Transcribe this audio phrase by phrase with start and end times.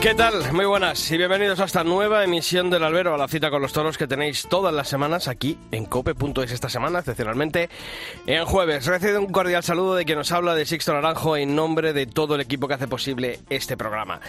[0.00, 0.50] ¿Qué tal?
[0.54, 3.74] Muy buenas y bienvenidos a esta nueva emisión del Albero, a la cita con los
[3.74, 7.68] toros que tenéis todas las semanas aquí en cope.es esta semana, excepcionalmente
[8.24, 8.86] en jueves.
[8.86, 12.36] Recibe un cordial saludo de quien nos habla de Sixto Naranjo en nombre de todo
[12.36, 14.22] el equipo que hace posible este programa.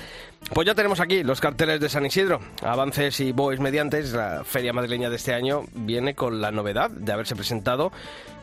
[0.53, 4.11] Pues ya tenemos aquí los carteles de San Isidro, avances y boys mediantes.
[4.11, 7.93] La feria madrileña de este año viene con la novedad de haberse presentado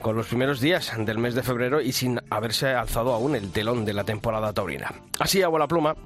[0.01, 3.85] con los primeros días del mes de febrero y sin haberse alzado aún el telón
[3.85, 4.95] de la temporada taurina.
[5.19, 5.97] Así, a la pluma,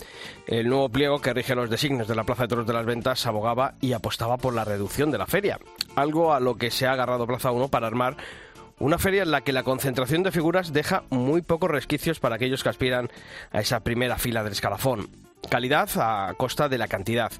[0.46, 3.26] el nuevo pliego que rige los designios de la Plaza de Toros de las Ventas
[3.26, 5.58] abogaba y apostaba por la reducción de la feria,
[5.96, 8.16] algo a lo que se ha agarrado Plaza 1 para armar
[8.78, 12.62] una feria en la que la concentración de figuras deja muy pocos resquicios para aquellos
[12.62, 13.10] que aspiran
[13.52, 15.08] a esa primera fila del escalafón.
[15.48, 17.30] Calidad a costa de la cantidad.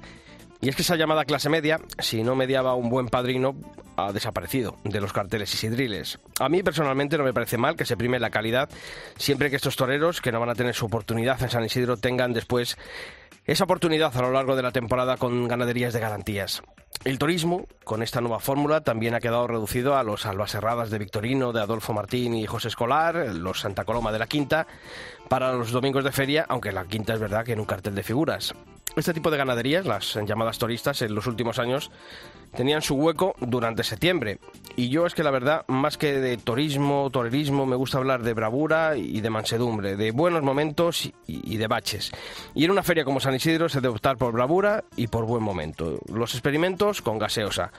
[0.61, 3.55] Y es que esa llamada clase media, si no mediaba un buen padrino,
[3.97, 6.19] ha desaparecido de los carteles y sidriles.
[6.39, 8.69] A mí personalmente no me parece mal que se prime la calidad,
[9.17, 12.31] siempre que estos toreros, que no van a tener su oportunidad en San Isidro, tengan
[12.31, 12.77] después
[13.45, 16.63] esa oportunidad a lo largo de la temporada con ganaderías de garantías.
[17.03, 21.51] El turismo, con esta nueva fórmula, también ha quedado reducido a los albaserradas de Victorino,
[21.51, 24.67] de Adolfo Martín y José Escolar, los Santa Coloma de la Quinta,
[25.27, 28.03] para los domingos de feria, aunque la Quinta es verdad que en un cartel de
[28.03, 28.53] figuras.
[28.95, 31.91] Este tipo de ganaderías, las llamadas turistas, en los últimos años
[32.55, 34.39] tenían su hueco durante septiembre.
[34.75, 38.33] Y yo es que la verdad, más que de turismo, torerismo, me gusta hablar de
[38.33, 42.11] bravura y de mansedumbre, de buenos momentos y de baches.
[42.55, 45.43] Y en una feria como San Isidro se debe optar por bravura y por buen
[45.43, 45.99] momento.
[46.11, 47.71] Los experimentos con gaseosa.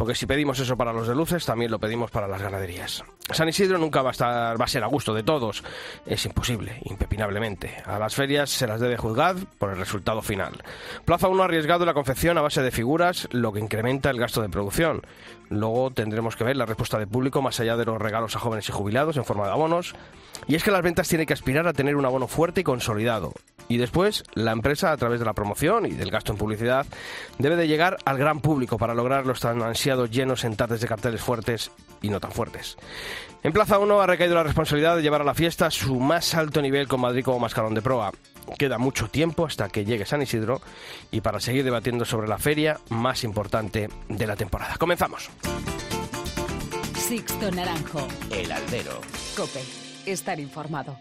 [0.00, 3.04] Porque si pedimos eso para los de luces, también lo pedimos para las ganaderías.
[3.30, 5.62] San Isidro nunca va a, estar, va a ser a gusto de todos.
[6.06, 7.76] Es imposible, impepinablemente.
[7.84, 10.54] A las ferias se las debe juzgar por el resultado final.
[11.04, 14.40] Plaza 1 ha arriesgado la confección a base de figuras, lo que incrementa el gasto
[14.40, 15.02] de producción.
[15.50, 18.68] Luego tendremos que ver la respuesta del público más allá de los regalos a jóvenes
[18.68, 19.94] y jubilados en forma de abonos.
[20.46, 23.32] Y es que las ventas tienen que aspirar a tener un abono fuerte y consolidado.
[23.68, 26.86] Y después, la empresa, a través de la promoción y del gasto en publicidad,
[27.38, 30.88] debe de llegar al gran público para lograr los tan ansiados llenos en tardes de
[30.88, 31.70] carteles fuertes
[32.02, 32.76] y no tan fuertes.
[33.42, 36.60] En Plaza 1 ha recaído la responsabilidad de llevar a la fiesta su más alto
[36.60, 38.12] nivel con Madrid como mascarón de proa.
[38.58, 40.60] Queda mucho tiempo hasta que llegue San Isidro
[41.10, 44.76] y para seguir debatiendo sobre la feria más importante de la temporada.
[44.78, 45.30] Comenzamos.
[47.10, 48.06] Sixto Naranjo.
[48.30, 49.00] El albero.
[49.36, 49.64] Cope.
[50.06, 50.96] Estar informado.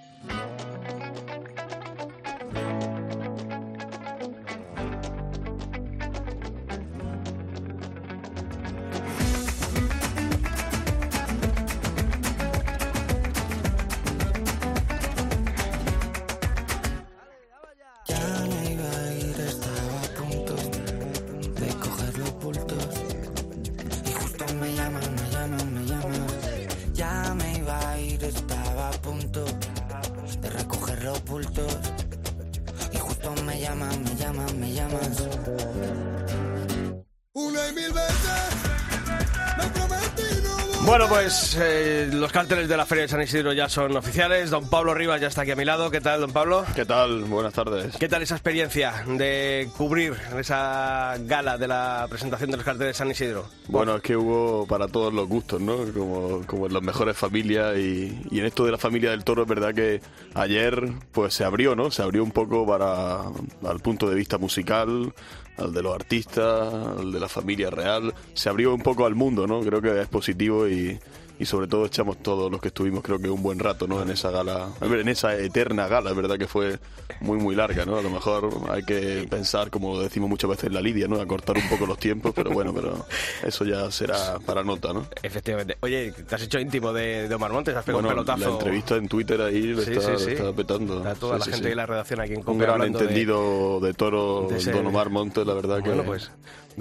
[29.27, 31.77] de recoger los bultos.
[32.91, 35.27] Y justo me llaman, me llaman, me llamas.
[37.33, 38.59] Una y mil veces.
[40.89, 44.49] Bueno, pues eh, los cárteles de la Feria de San Isidro ya son oficiales.
[44.49, 45.91] Don Pablo Rivas ya está aquí a mi lado.
[45.91, 46.65] ¿Qué tal, don Pablo?
[46.73, 47.25] ¿Qué tal?
[47.25, 47.95] Buenas tardes.
[47.97, 52.93] ¿Qué tal esa experiencia de cubrir esa gala de la presentación de los carteles de
[52.95, 53.45] San Isidro?
[53.67, 55.77] Bueno, es que hubo para todos los gustos, ¿no?
[55.93, 59.43] Como, como en las mejores familias y, y en esto de la familia del toro
[59.43, 60.01] es verdad que
[60.33, 61.91] ayer pues se abrió, ¿no?
[61.91, 63.25] Se abrió un poco para
[63.63, 65.13] al punto de vista musical,
[65.59, 68.13] al de los artistas, al de la familia real.
[68.33, 69.61] Se abrió un poco al mundo, ¿no?
[69.61, 70.99] Creo que es positivo y,
[71.39, 74.09] y sobre todo echamos todos los que estuvimos creo que un buen rato no en
[74.11, 76.77] esa gala en esa eterna gala es verdad que fue
[77.21, 80.73] muy muy larga no a lo mejor hay que pensar como decimos muchas veces en
[80.73, 83.05] la lidia no acortar un poco los tiempos pero bueno pero
[83.43, 85.77] eso ya será para nota no efectivamente.
[85.81, 88.49] Oye te has hecho íntimo de, Omar Montes has pegado bueno, un pelotazo.
[88.49, 90.31] la entrevista en Twitter ahí le sí, está, sí, sí.
[90.31, 91.07] está petando.
[91.07, 93.79] A toda la gente de la redacción aquí en un Cope gran hablando de- entendido
[93.79, 96.31] de, toro de ese- don Omar Montes la verdad que Bueno, pues,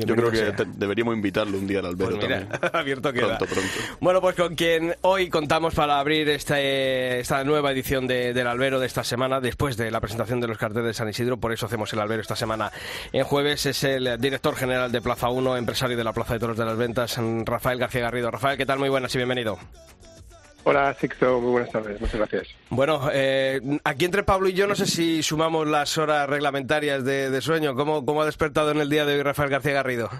[0.06, 3.38] yo creo que te- deberíamos invitarlo un día al albero Pues mira, también abierto queda.
[3.38, 8.32] pronto pronto Bueno, pues con quien hoy contamos para abrir este, esta nueva edición de-
[8.32, 11.36] del Albero de esta semana, después de la presentación de los carteles de San Isidro,
[11.38, 12.70] por eso hacemos el Albero esta semana
[13.12, 16.56] en jueves, es el director general de Plaza 1, empresario de la Plaza de Toros
[16.56, 18.30] de las Ventas, Rafael García Garrido.
[18.30, 18.78] Rafael, ¿qué tal?
[18.78, 19.58] Muy buenas y bienvenido.
[20.64, 22.48] Hola, Sixto, muy buenas tardes, muchas gracias.
[22.68, 27.40] Bueno, eh, aquí entre Pablo y yo no sé si sumamos las horas reglamentarias de,
[27.40, 27.74] sueño.
[27.74, 30.10] ¿Cómo, ¿Cómo ha despertado en el día de hoy Rafael García Garrido?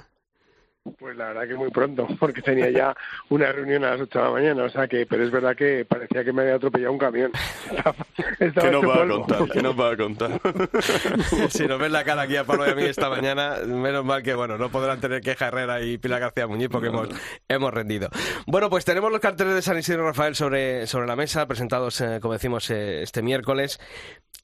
[0.98, 2.96] Pues la verdad que muy pronto, porque tenía ya
[3.28, 5.84] una reunión a las 8 de la mañana, o sea que, pero es verdad que
[5.84, 7.32] parecía que me había atropellado un camión.
[8.38, 9.48] ¿Qué nos va a contar?
[9.50, 10.40] ¿Qué nos va a contar?
[11.50, 14.22] si nos ves la cara aquí a Pablo y a mí esta mañana, menos mal
[14.22, 17.08] que, bueno, no podrán tener queja Herrera y Pilar García Muñiz porque hemos,
[17.48, 18.08] hemos rendido.
[18.46, 22.18] Bueno, pues tenemos los carteles de San Isidro Rafael sobre, sobre la mesa, presentados, eh,
[22.20, 23.80] como decimos, eh, este miércoles.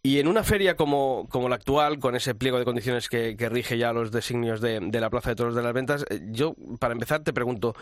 [0.06, 3.48] Y en una feria como, como la actual, con ese pliego de condiciones que, que
[3.48, 6.54] rige ya los designios de, de, la Plaza de Toros de las Ventas, eh, yo,
[6.78, 7.74] para empezar, te pregunto,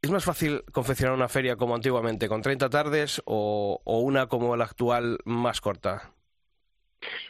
[0.00, 4.64] ¿es más fácil confeccionar una feria como antiguamente, con 30 tardes, o, una como la
[4.64, 6.10] actual, más corta?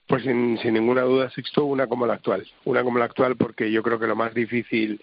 [0.07, 2.47] Pues sin, sin, ninguna duda, Sixto, una como la actual.
[2.65, 5.01] Una como la actual porque yo creo que lo más difícil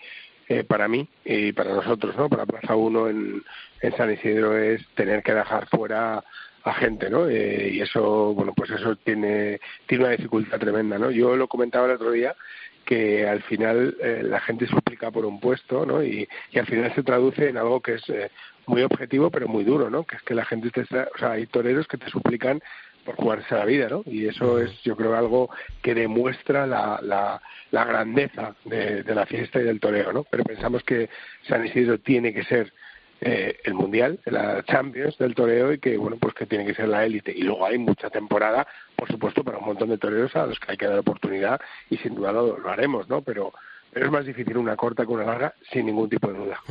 [0.48, 2.30] eh, para mí y para nosotros, ¿no?
[2.30, 3.44] Para Plaza 1 en,
[3.82, 6.24] en San Isidro es tener que dejar fuera
[6.64, 7.28] a gente, ¿no?
[7.28, 11.12] Eh, y eso, bueno, pues eso tiene, tiene una dificultad tremenda, ¿no?
[11.12, 12.36] Yo lo comentaba el otro día
[12.90, 16.04] que al final eh, la gente suplica por un puesto, ¿no?
[16.04, 18.32] Y, y, al final se traduce en algo que es eh,
[18.66, 20.06] muy objetivo pero muy duro, ¿no?
[20.06, 22.60] Que es que la gente te está, o sea, hay toreros que te suplican
[23.06, 24.02] por jugarse la vida, ¿no?
[24.08, 25.52] Y eso es, yo creo, algo
[25.84, 27.40] que demuestra la, la,
[27.70, 30.24] la grandeza de, de la fiesta y del toreo, ¿no?
[30.24, 31.12] Pero pensamos que
[31.48, 32.74] San Isidro tiene que ser
[33.22, 36.88] eh, el mundial, la Champions del toreo y que bueno pues que tiene que ser
[36.88, 40.46] la élite y luego hay mucha temporada por supuesto para un montón de toreros a
[40.46, 43.54] los que hay que dar oportunidad y sin duda lo, haremos no pero
[43.92, 46.62] pero es más difícil una corta que una larga, sin ningún tipo de duda.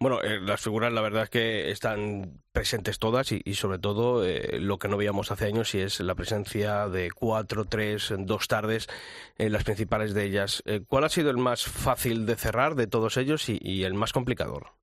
[0.00, 4.58] Bueno, eh, las figuras la verdad es que están presentes todas y, sobre todo eh,
[4.58, 8.88] lo que no veíamos hace años y es la presencia de cuatro, tres, dos tardes
[9.38, 10.62] en las principales de ellas.
[10.66, 13.94] Eh, ¿Cuál ha sido el más fácil de cerrar de todos ellos y, y el
[13.94, 14.79] más complicador?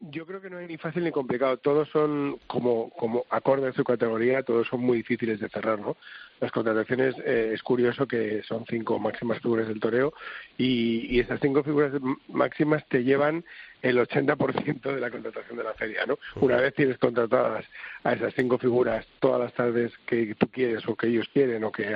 [0.00, 1.58] Yo creo que no hay ni fácil ni complicado.
[1.58, 5.96] Todos son como, como acorde a su categoría, todos son muy difíciles de cerrar, ¿no?
[6.40, 10.14] Las contrataciones, eh, es curioso que son cinco máximas figuras del toreo
[10.56, 11.92] y, y estas cinco figuras
[12.28, 13.44] máximas te llevan
[13.82, 16.18] el 80% de la contratación de la feria, ¿no?
[16.36, 17.66] Una vez tienes contratadas
[18.04, 21.72] a esas cinco figuras todas las tardes que tú quieres o que ellos quieren o
[21.72, 21.94] que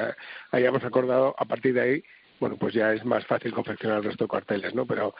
[0.51, 2.05] hayamos acordado, a partir de ahí,
[2.39, 4.87] bueno, pues ya es más fácil confeccionar el resto de carteles, ¿no?
[4.87, 5.15] Pero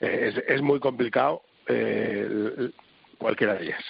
[0.00, 2.70] eh, es, es muy complicado eh,
[3.18, 3.84] cualquiera de ellas.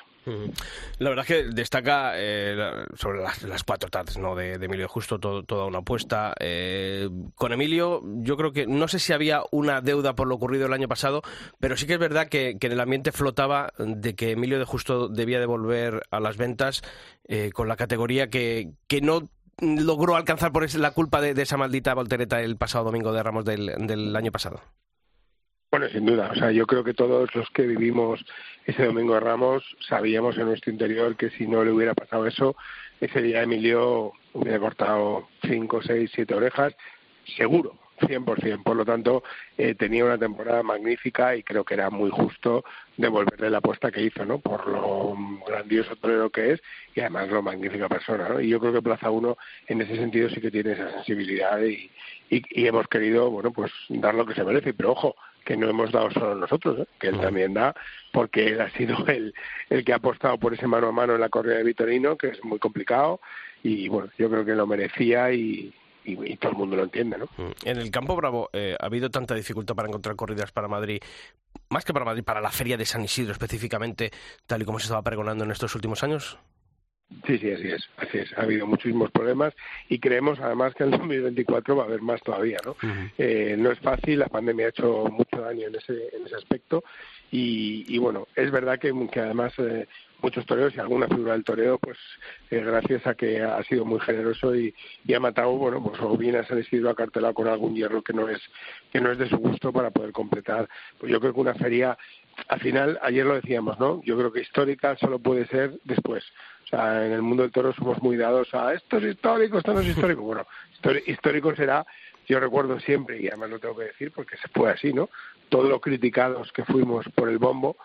[0.98, 2.56] La verdad es que destaca eh,
[2.94, 4.34] sobre las, cuatro tardes ¿no?
[4.34, 6.34] de, de Emilio Justo toda una apuesta.
[6.40, 10.66] Eh, con Emilio, yo creo que no sé si había una deuda por lo ocurrido
[10.66, 11.22] el año pasado,
[11.60, 14.64] pero sí que es verdad que, que en el ambiente flotaba de que Emilio de
[14.64, 16.82] Justo debía devolver a las ventas
[17.26, 19.28] eh, con la categoría que, que no
[19.60, 23.44] logró alcanzar por la culpa de, de, esa maldita voltereta el pasado domingo de Ramos
[23.44, 24.60] del, del año pasado.
[25.70, 26.30] Bueno, sin duda.
[26.32, 28.24] O sea, yo creo que todos los que vivimos
[28.64, 32.56] ese domingo de Ramos sabíamos en nuestro interior que si no le hubiera pasado eso,
[33.00, 36.74] ese día Emilio hubiera cortado cinco, seis, siete orejas,
[37.36, 38.62] seguro, 100%.
[38.62, 39.22] Por lo tanto,
[39.58, 42.64] eh, tenía una temporada magnífica y creo que era muy justo
[42.96, 44.38] devolverle la apuesta que hizo, ¿no?
[44.38, 45.14] Por lo
[45.46, 46.62] grandioso torero que es
[46.94, 48.40] y además lo magnífica persona, ¿no?
[48.40, 49.36] Y yo creo que Plaza 1
[49.66, 51.90] en ese sentido sí que tiene esa sensibilidad y,
[52.30, 54.72] y, y hemos querido, bueno, pues dar lo que se merece.
[54.72, 55.14] Pero ojo,
[55.48, 56.86] que no hemos dado solo nosotros, ¿eh?
[57.00, 57.74] que él también da,
[58.12, 59.32] porque él ha sido el,
[59.70, 62.28] el que ha apostado por ese mano a mano en la corrida de Vitorino, que
[62.28, 63.18] es muy complicado,
[63.62, 65.72] y bueno, yo creo que lo merecía y,
[66.04, 67.28] y, y, todo el mundo lo entiende, ¿no?
[67.64, 71.00] En el Campo Bravo eh, ha habido tanta dificultad para encontrar corridas para Madrid,
[71.70, 74.10] más que para Madrid, para la Feria de San Isidro específicamente,
[74.46, 76.38] tal y como se estaba pregonando en estos últimos años.
[77.26, 78.36] Sí, sí, así es, así es.
[78.36, 79.54] Ha habido muchísimos problemas
[79.88, 82.72] y creemos además que en el 2024 va a haber más todavía, ¿no?
[82.72, 83.10] Uh -huh.
[83.16, 86.84] eh, no es fácil, la pandemia ha hecho mucho daño en ese, en ese aspecto
[87.30, 89.86] y, y bueno, es verdad que, que además eh,
[90.20, 91.96] muchos toreros y alguna figura del toreo, pues
[92.50, 94.74] eh, gracias a que ha sido muy generoso y,
[95.06, 98.28] y, ha matado, bueno, pues o bien ha salido acartelado con algún hierro que no
[98.28, 98.40] es
[98.92, 100.68] que no es de su gusto para poder completar.
[100.98, 101.96] Pues yo creo que una feria,
[102.48, 104.02] al final, ayer lo decíamos, ¿no?
[104.04, 106.24] Yo creo que histórica solo puede ser después.
[106.68, 109.80] Sea, en el mundo del toro somos muy dados a esto es histórico, esto no
[109.80, 110.22] es histórico.
[110.22, 110.46] Bueno,
[111.06, 111.86] histórico será,
[112.26, 115.08] yo recuerdo siempre, y además lo tengo que decir porque se fue así, ¿no?
[115.48, 117.76] Todo lo criticados que fuimos por el bombo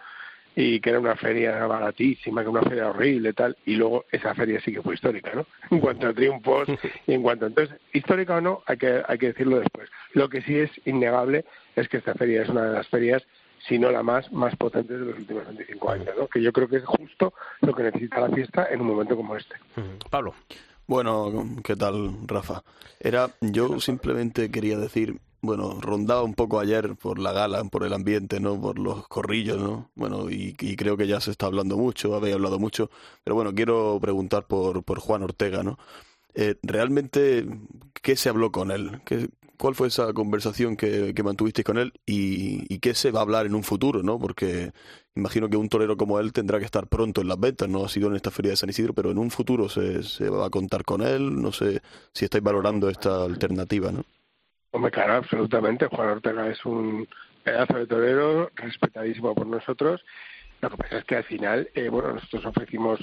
[0.56, 4.06] y que era una feria baratísima, que era una feria horrible y tal, y luego
[4.12, 5.46] esa feria sí que fue histórica, ¿no?
[5.72, 6.68] En cuanto a triunfos
[7.08, 7.48] y en cuanto a...
[7.48, 9.90] Entonces, histórica o no, hay que, hay que decirlo después.
[10.14, 13.24] Lo que sí es innegable es que esta feria es una de las ferias
[13.68, 16.28] si no la más, más potente de los últimos 25 años, ¿no?
[16.28, 19.36] que yo creo que es justo lo que necesita la fiesta en un momento como
[19.36, 19.56] este.
[20.10, 20.34] Pablo.
[20.86, 21.32] Bueno,
[21.64, 22.64] ¿qué tal, Rafa?
[23.00, 27.94] Era, yo simplemente quería decir, bueno, rondaba un poco ayer por la gala, por el
[27.94, 28.60] ambiente, ¿no?
[28.60, 29.90] Por los corrillos, ¿no?
[29.96, 32.90] Bueno, y, y creo que ya se está hablando mucho, habéis hablado mucho,
[33.24, 35.78] pero bueno, quiero preguntar por, por Juan Ortega, ¿no?
[36.34, 37.46] Eh, realmente,
[38.02, 39.02] ¿qué se habló con él?
[39.06, 43.20] ¿Qué, cuál fue esa conversación que, que mantuvisteis con él y, y, qué se va
[43.20, 44.20] a hablar en un futuro, ¿no?
[44.20, 44.72] Porque
[45.16, 47.90] imagino que un torero como él tendrá que estar pronto en las ventas, no ha
[47.90, 50.50] sido en esta feria de San Isidro, pero en un futuro se, se va a
[50.50, 51.82] contar con él, no sé
[52.14, 54.04] si estáis valorando esta alternativa, ¿no?
[54.72, 55.86] Hombre, claro, absolutamente.
[55.86, 57.08] Juan Ortega es un
[57.44, 60.04] pedazo de torero, respetadísimo por nosotros.
[60.62, 63.00] Lo que pasa es que al final, eh, bueno, nosotros ofrecimos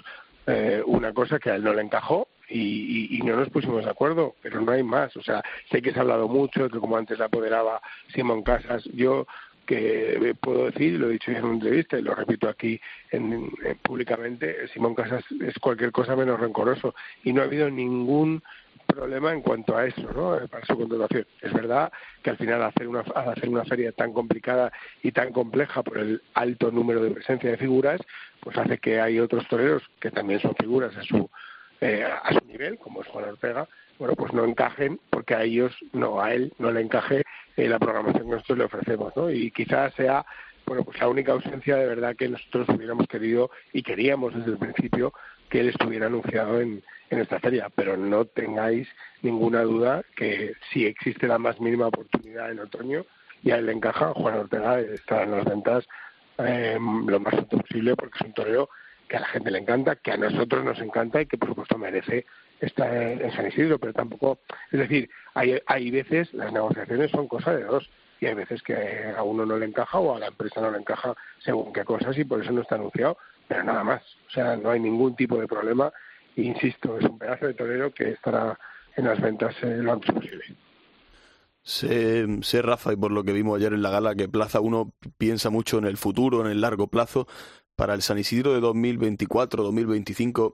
[0.46, 3.90] eh, una cosa que a él no le encajó y, y, no nos pusimos de
[3.90, 5.16] acuerdo, pero no hay más.
[5.16, 7.80] O sea, sé que se ha hablado mucho, que como antes apoderaba
[8.12, 9.26] Simón Casas, yo
[9.70, 12.80] que puedo decir, lo he dicho en una entrevista y lo repito aquí
[13.12, 13.52] en,
[13.82, 16.92] públicamente, Simón Casas es cualquier cosa menos rencoroso
[17.22, 18.42] y no ha habido ningún
[18.88, 20.36] problema en cuanto a eso, ¿no?
[20.36, 21.24] Eh, para su contratación.
[21.40, 21.92] Es verdad
[22.22, 24.72] que al final hacer una, hacer una feria tan complicada
[25.04, 28.00] y tan compleja por el alto número de presencia de figuras,
[28.40, 31.30] pues hace que hay otros toreros que también son figuras a su
[31.80, 33.68] eh, a su nivel, como es Juan Ortega,
[33.98, 37.22] bueno, pues no encajen porque a ellos, no, a él no le encaje
[37.56, 39.30] eh, la programación que nosotros le ofrecemos, ¿no?
[39.30, 40.24] Y quizás sea
[40.70, 44.58] bueno, pues la única ausencia de verdad que nosotros hubiéramos querido y queríamos desde el
[44.58, 45.12] principio
[45.48, 48.86] que él estuviera anunciado en, en esta feria, pero no tengáis
[49.22, 53.04] ninguna duda que si existe la más mínima oportunidad en otoño
[53.42, 55.88] y a él le encaja, Juan Ortega estará en las ventas
[56.38, 58.70] eh, lo más pronto posible porque es un torero
[59.10, 61.76] que a la gente le encanta, que a nosotros nos encanta y que por supuesto
[61.76, 62.26] merece
[62.60, 64.38] estar en San Isidro, pero tampoco,
[64.70, 67.90] es decir, hay, hay veces las negociaciones son cosa de dos
[68.20, 70.78] y hay veces que a uno no le encaja o a la empresa no le
[70.78, 74.56] encaja según qué cosas y por eso no está anunciado, pero nada más, o sea,
[74.56, 75.92] no hay ningún tipo de problema
[76.36, 78.56] insisto, es un pedazo de torero que estará
[78.94, 80.44] en las ventas eh, lo antes posible.
[81.62, 84.92] Sé, sé, Rafa, y por lo que vimos ayer en la gala, que Plaza 1
[85.18, 87.26] piensa mucho en el futuro, en el largo plazo.
[87.80, 90.52] Para el San Isidro de 2024-2025,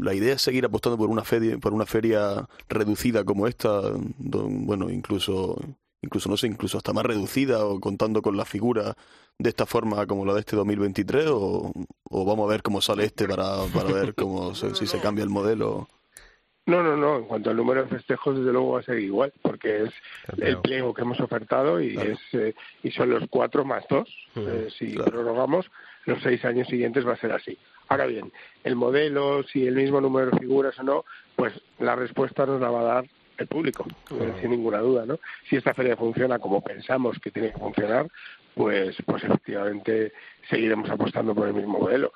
[0.00, 3.82] la idea es seguir apostando por una feria, por una feria reducida como esta,
[4.16, 5.60] bueno, incluso,
[6.00, 8.96] incluso no sé, incluso hasta más reducida o contando con la figura
[9.38, 11.70] de esta forma como la de este 2023 o,
[12.04, 15.28] o vamos a ver cómo sale este para, para ver cómo si se cambia el
[15.28, 15.86] modelo?
[16.64, 17.18] No, no, no.
[17.18, 19.90] En cuanto al número de festejos, desde luego va a ser igual, porque es
[20.38, 24.08] el pliego que hemos ofertado y es eh, y son los cuatro más dos.
[24.34, 25.70] Eh, si prorrogamos,
[26.06, 27.58] los seis años siguientes va a ser así.
[27.88, 28.32] Ahora bien,
[28.64, 31.04] el modelo, si el mismo número de figuras o no,
[31.36, 33.04] pues la respuesta nos la va a dar
[33.38, 33.84] el público,
[34.40, 35.18] sin ninguna duda, ¿no?
[35.48, 38.08] Si esta feria funciona como pensamos que tiene que funcionar,
[38.54, 40.14] pues, pues efectivamente
[40.48, 42.14] seguiremos apostando por el mismo modelo.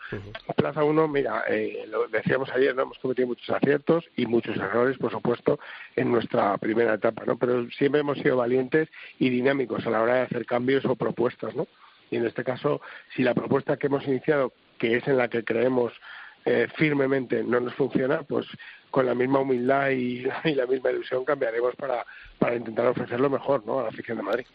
[0.56, 2.82] Plaza 1, mira, eh, lo decíamos ayer, ¿no?
[2.84, 5.60] hemos cometido muchos aciertos y muchos errores, por supuesto,
[5.96, 7.36] en nuestra primera etapa, ¿no?
[7.36, 11.54] Pero siempre hemos sido valientes y dinámicos a la hora de hacer cambios o propuestas,
[11.54, 11.66] ¿no?
[12.10, 12.80] Y en este caso,
[13.14, 15.92] si la propuesta que hemos iniciado, que es en la que creemos
[16.44, 18.46] eh, firmemente, no nos funciona, pues
[18.90, 22.04] con la misma humildad y, la misma ilusión cambiaremos para,
[22.38, 23.80] para intentar ofrecer lo mejor ¿no?
[23.80, 24.46] a la afición de Madrid.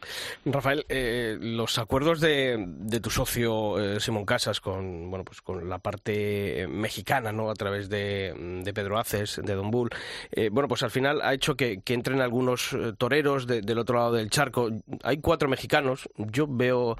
[0.45, 5.69] Rafael, eh, los acuerdos de, de tu socio eh, Simón Casas con bueno pues con
[5.69, 9.89] la parte mexicana no a través de, de Pedro Aces, de Don Bull,
[10.31, 14.29] eh, bueno pues al final ha hecho que, entren algunos toreros del otro lado del
[14.29, 14.69] charco.
[15.03, 16.09] Hay cuatro mexicanos.
[16.17, 16.97] Yo veo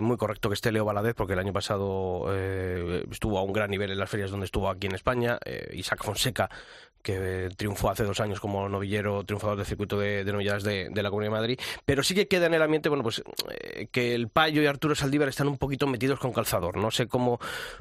[0.00, 2.30] muy correcto que esté Leo Valadez porque el año pasado
[3.10, 5.38] estuvo a un gran nivel en las ferias donde estuvo aquí en España.
[5.72, 6.41] Isaac Fonseca
[7.02, 11.10] que triunfó hace dos años como novillero triunfador del circuito de, de novilladas de, la
[11.10, 14.28] Comunidad de Madrid, pero sí que queda en el ambiente, bueno, pues eh, que el
[14.28, 16.76] Payo y Arturo Saldívar están un poquito metidos con calzador.
[16.76, 17.40] No sé cómo,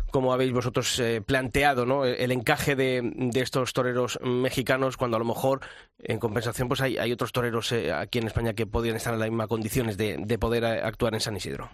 [0.09, 2.05] cómo habéis vosotros eh, planteado ¿no?
[2.05, 5.61] el encaje de, estos toreros mexicanos cuando a lo mejor
[5.99, 9.29] en compensación pues hay, otros toreros eh, aquí en España que podrían estar en las
[9.29, 11.69] mismas condiciones de poder actuar en San Isidro.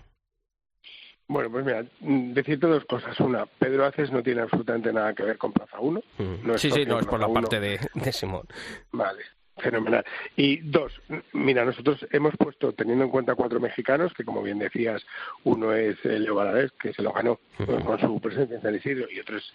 [1.28, 3.20] Bueno, pues mira, decirte dos cosas.
[3.20, 6.02] Una, Pedro Aces no tiene absolutamente nada que ver con Plaza 1.
[6.44, 8.48] No sí, sí, no, es por la parte de, de Simón.
[8.92, 9.24] Vale,
[9.58, 10.06] fenomenal.
[10.38, 10.94] Y dos,
[11.34, 15.06] mira, nosotros hemos puesto, teniendo en cuenta cuatro mexicanos, que como bien decías,
[15.44, 19.20] uno es Leo Valadez, que se lo ganó con su presencia en San Isidro, y
[19.20, 19.54] otro es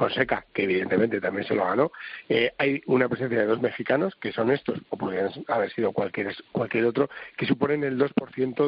[0.00, 1.92] Fonseca, que evidentemente también se lo ganó,
[2.26, 6.34] eh, hay una presencia de dos mexicanos, que son estos, o podrían haber sido cualquier,
[6.52, 8.08] cualquier otro, que suponen el 2%,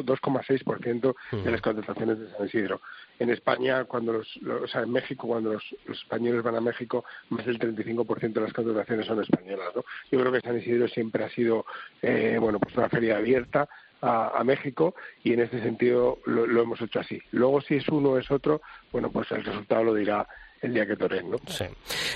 [0.03, 2.81] 2,6% de las contrataciones de San Isidro.
[3.17, 7.47] En España, cuando los, o sea, en México, cuando los, españoles van a México, más
[7.47, 9.83] del 35% de las contrataciones son españolas, ¿no?
[10.11, 11.65] Yo creo que San Isidro siempre ha sido,
[12.03, 13.67] eh, bueno, pues una feria abierta,
[14.05, 17.21] a, México y en este sentido lo, lo, hemos hecho así.
[17.31, 18.61] Luego si es uno o es otro,
[18.91, 20.27] bueno, pues el resultado lo dirá
[20.63, 21.37] el día que toren, ¿no?
[21.45, 21.65] Sí.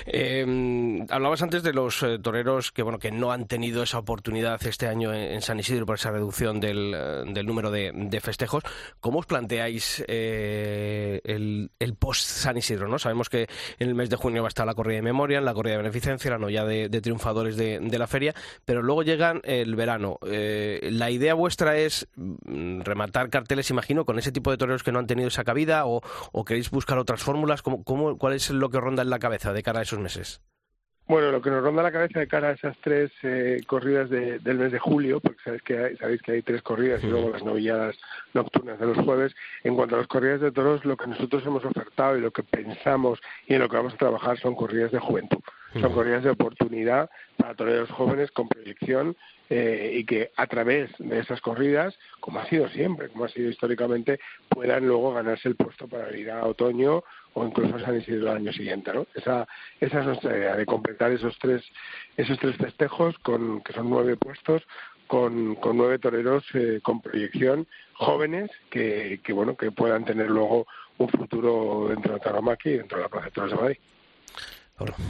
[0.06, 4.60] Eh, hablabas antes de los eh, toreros que bueno que no han tenido esa oportunidad
[4.66, 6.92] este año en, San Isidro por esa reducción del,
[7.32, 8.64] del número de, de, festejos.
[9.00, 12.88] ¿Cómo os planteáis el, el, post San Isidro?
[12.88, 12.98] ¿no?
[12.98, 15.54] Sabemos que en el mes de junio va a estar la corrida de memoria, la
[15.54, 19.76] corrida de beneficencia, la novia de, triunfadores de, de, la feria, pero luego llegan el
[19.76, 20.18] verano.
[20.22, 24.98] la idea vuestra es mm, rematar carteles, imagino, con ese tipo de toreros que no
[24.98, 26.00] han tenido esa cabida o,
[26.32, 27.62] o queréis buscar otras fórmulas.
[27.62, 30.40] ¿Cómo, cómo, ¿Cuál es lo que ronda en la cabeza de cara a esos meses?
[31.08, 34.40] Bueno, lo que nos ronda la cabeza de cara a esas tres eh, corridas de,
[34.40, 37.30] del mes de julio, porque sabéis que hay, sabéis que hay tres corridas y luego
[37.30, 37.96] las novilladas
[38.34, 39.34] nocturnas de los jueves.
[39.64, 42.42] En cuanto a las corridas de toros, lo que nosotros hemos ofertado y lo que
[42.42, 45.38] pensamos y en lo que vamos a trabajar son corridas de juventud.
[45.80, 49.16] Son corridas de oportunidad para toreros jóvenes con proyección
[49.50, 53.50] eh, y que a través de esas corridas, como ha sido siempre, como ha sido
[53.50, 54.18] históricamente,
[54.48, 57.02] puedan luego ganarse el puesto para ir a otoño
[57.34, 59.06] o incluso San Isidro el año siguiente, ¿no?
[59.14, 59.46] Esa,
[59.80, 61.62] esa es nuestra idea, de completar esos tres,
[62.16, 64.62] esos tres festejos, con, que son nueve puestos,
[65.06, 70.66] con, con nueve toreros eh, con proyección, jóvenes, que, que, bueno, que puedan tener luego
[70.98, 73.78] un futuro dentro de Taramaki y dentro de la Plaza de Toros de Madrid.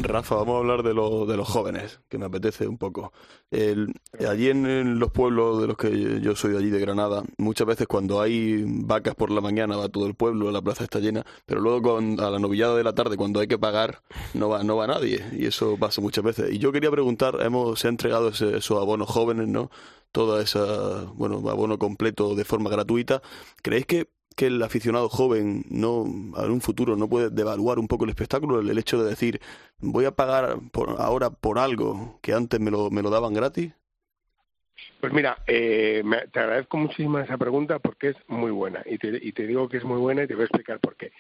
[0.01, 3.13] Rafa, vamos a hablar de, lo, de los jóvenes, que me apetece un poco.
[3.51, 7.87] Allí en, los pueblos de los que yo soy de allí, de Granada, muchas veces
[7.87, 11.61] cuando hay vacas por la mañana va todo el pueblo, la plaza está llena, pero
[11.61, 14.03] luego a la novillada de la tarde, cuando hay que pagar,
[14.35, 16.53] no va, no va nadie, y eso pasa muchas veces.
[16.53, 19.71] Y yo quería preguntar, hemos, se ha entregado esos abonos jóvenes, ¿no?
[20.13, 23.21] Toda esa, bueno, abono completo de forma gratuita.
[23.63, 28.04] ¿Creéis que que el aficionado joven no en un futuro no puede devaluar un poco
[28.04, 29.40] el espectáculo el, hecho de decir
[29.80, 33.73] voy a pagar por, ahora por algo que antes me lo, me lo daban gratis
[35.00, 39.33] pues mira, eh, te agradezco muchísimo esa pregunta porque es muy buena y te, y
[39.33, 41.11] te digo que es muy buena y te voy a explicar por qué.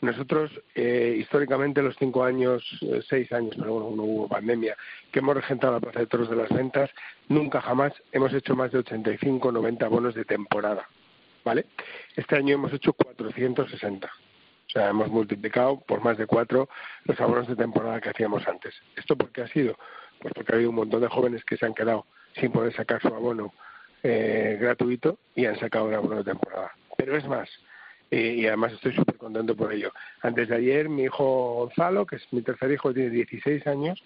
[0.00, 4.76] Nosotros, eh, históricamente, los cinco años, eh, seis años, pero bueno, no hubo pandemia,
[5.12, 6.90] que hemos regentado la Plaza de Toros de las Ventas,
[7.28, 10.88] nunca jamás hemos hecho más de 85 90 bonos de temporada.
[11.44, 11.66] ¿vale?
[12.16, 14.06] Este año hemos hecho 460.
[14.06, 16.68] O sea, hemos multiplicado por más de cuatro
[17.04, 18.74] los abonos de temporada que hacíamos antes.
[18.96, 19.76] ¿Esto por qué ha sido?
[20.20, 22.06] Pues porque ha habido un montón de jóvenes que se han quedado
[22.40, 23.52] sin poder sacar su abono
[24.02, 26.72] eh, gratuito y han sacado un abono de temporada.
[26.96, 27.48] Pero es más,
[28.10, 29.92] y además estoy súper contento por ello.
[30.22, 34.02] Antes de ayer, mi hijo Gonzalo, que es mi tercer hijo, tiene 16 años,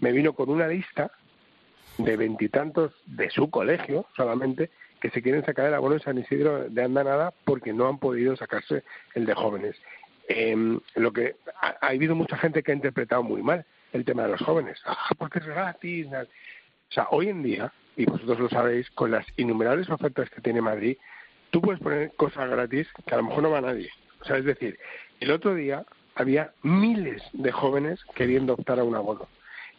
[0.00, 1.10] me vino con una lista
[1.98, 4.70] de veintitantos de su colegio solamente
[5.00, 8.36] que se quieren sacar el abono de San Isidro de Andanada porque no han podido
[8.36, 8.84] sacarse
[9.14, 9.76] el de jóvenes.
[10.28, 14.30] Eh, lo que ha, habido mucha gente que ha interpretado muy mal el tema de
[14.30, 14.80] los jóvenes.
[14.84, 16.06] Ah, porque es gratis.
[16.06, 20.60] O sea, hoy en día, y vosotros lo sabéis, con las innumerables ofertas que tiene
[20.60, 20.96] Madrid,
[21.50, 23.90] tú puedes poner cosas gratis que a lo mejor no va a nadie.
[24.20, 24.78] O sea, es decir,
[25.20, 25.84] el otro día
[26.14, 29.28] había miles de jóvenes queriendo optar a un abono.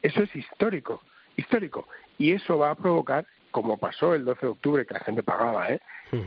[0.02, 1.02] Eso es histórico,
[1.38, 1.88] histórico.
[2.18, 5.70] Y eso va a provocar como pasó el 12 de octubre, que la gente pagaba,
[5.70, 5.80] ¿eh?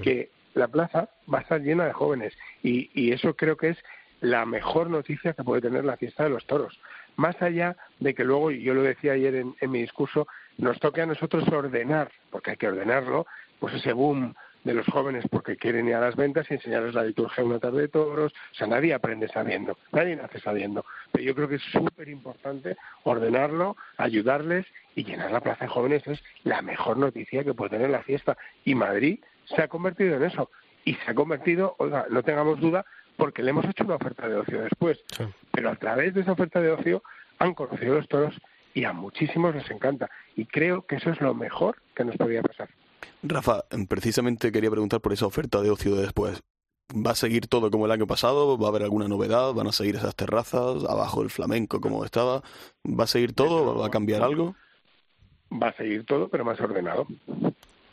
[0.02, 2.32] que la plaza va a estar llena de jóvenes.
[2.62, 3.78] Y, y eso creo que es
[4.20, 6.78] la mejor noticia que puede tener la fiesta de los toros.
[7.16, 10.26] Más allá de que luego, y yo lo decía ayer en, en mi discurso,
[10.58, 13.26] nos toque a nosotros ordenar, porque hay que ordenarlo,
[13.58, 14.34] pues ese boom
[14.64, 17.82] de los jóvenes porque quieren ir a las ventas y enseñarles la liturgia una tarde
[17.82, 18.32] de toros.
[18.32, 20.84] O sea, nadie aprende sabiendo, nadie nace sabiendo.
[21.14, 26.04] Pero yo creo que es súper importante ordenarlo, ayudarles y llenar la plaza de jóvenes
[26.08, 28.36] es la mejor noticia que puede tener la fiesta.
[28.64, 30.50] Y Madrid se ha convertido en eso.
[30.84, 32.84] Y se ha convertido, oiga, no tengamos duda,
[33.16, 35.04] porque le hemos hecho una oferta de ocio después.
[35.52, 37.04] Pero a través de esa oferta de ocio
[37.38, 38.34] han conocido los toros
[38.74, 40.10] y a muchísimos les encanta.
[40.34, 42.70] Y creo que eso es lo mejor que nos podría pasar.
[43.22, 46.42] Rafa, precisamente quería preguntar por esa oferta de ocio de después.
[46.92, 48.58] ¿Va a seguir todo como el año pasado?
[48.58, 49.52] ¿Va a haber alguna novedad?
[49.54, 50.84] ¿Van a seguir esas terrazas?
[50.84, 52.42] ¿Abajo el flamenco como estaba?
[52.84, 53.78] ¿Va a seguir todo?
[53.78, 54.54] ¿Va a cambiar algo?
[55.50, 57.06] Va a seguir todo, pero más ordenado.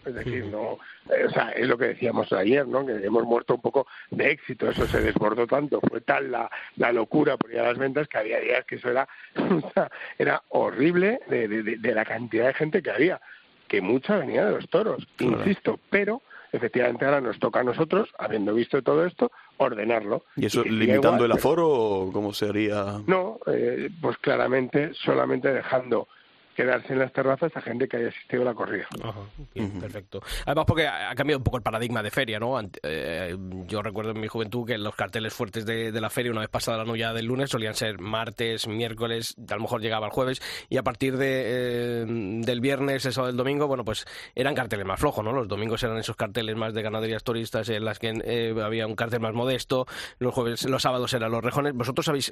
[0.06, 0.80] Es decir, no,
[1.16, 2.86] eh, o sea, es lo que decíamos ayer, ¿no?
[2.86, 6.92] Que hemos muerto un poco de éxito, eso se desbordó tanto, fue tal la, la
[6.92, 9.08] locura por ir a las ventas que había días que eso era,
[10.18, 13.22] era horrible de, de, de la cantidad de gente que había
[13.68, 16.22] que mucha venía de los toros, insisto, pero
[16.52, 20.26] efectivamente ahora nos toca a nosotros, habiendo visto todo esto, ordenarlo.
[20.36, 23.00] ¿Y eso limitando el aforo o cómo sería?
[23.08, 26.08] No, eh, pues claramente solamente dejando
[26.56, 28.88] quedarse en las terrazas a gente que haya asistido a la corrida.
[29.04, 29.22] Ajá,
[29.54, 30.22] bien, perfecto.
[30.46, 32.60] Además, porque ha cambiado un poco el paradigma de feria, ¿no?
[32.84, 33.36] Eh,
[33.68, 36.78] yo recuerdo en mi juventud que los carteles fuertes de, la feria, una vez pasada
[36.80, 40.78] la noche del lunes, solían ser martes, miércoles, a lo mejor llegaba el jueves, y
[40.78, 45.24] a partir de, eh, del viernes, eso del domingo, bueno, pues eran carteles más flojos,
[45.24, 45.32] ¿no?
[45.32, 48.96] Los domingos eran esos carteles más de ganaderías turistas en las que eh, había un
[48.96, 49.86] cartel más modesto,
[50.20, 51.74] los jueves, los sábados eran los rejones.
[51.74, 52.32] Vosotros habéis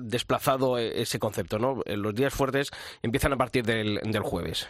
[0.00, 1.80] desplazado ese concepto, ¿no?
[1.86, 2.70] Los días fuertes
[3.02, 4.68] empiezan a partir del, del jueves.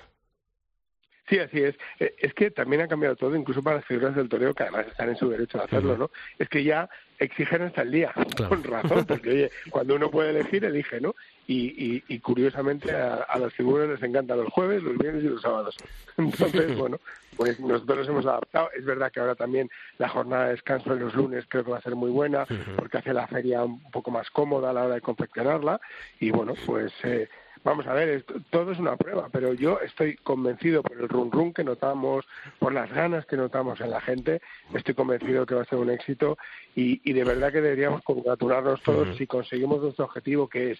[1.28, 1.74] Sí, así es.
[2.00, 4.86] Eh, es que también ha cambiado todo, incluso para las figuras del toreo, que además
[4.88, 6.10] están en su derecho de hacerlo, ¿no?
[6.38, 8.12] Es que ya exigen hasta el día,
[8.48, 11.14] con razón, porque oye, cuando uno puede elegir, elige, ¿no?
[11.46, 15.76] Y, y, curiosamente a, las figuras les encantan los jueves, los viernes y los sábados.
[16.16, 16.98] Entonces, bueno,
[17.36, 18.70] pues nosotros nos hemos adaptado.
[18.76, 21.78] Es verdad que ahora también la jornada de descanso en los lunes creo que va
[21.78, 22.46] a ser muy buena,
[22.76, 25.80] porque hace la feria un poco más cómoda a la hora de confeccionarla.
[26.18, 27.28] Y bueno, pues eh,
[27.64, 31.54] Vamos a ver, todo es una prueba, pero yo estoy convencido por el run run
[31.54, 32.26] que notamos,
[32.58, 34.42] por las ganas que notamos en la gente,
[34.74, 36.36] estoy convencido que va a ser un éxito
[36.76, 40.78] y, y de verdad que deberíamos congratularnos todos si conseguimos nuestro objetivo, que es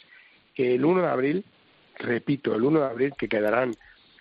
[0.55, 1.45] que el 1 de abril,
[1.99, 3.75] repito, el 1 de abril, que quedarán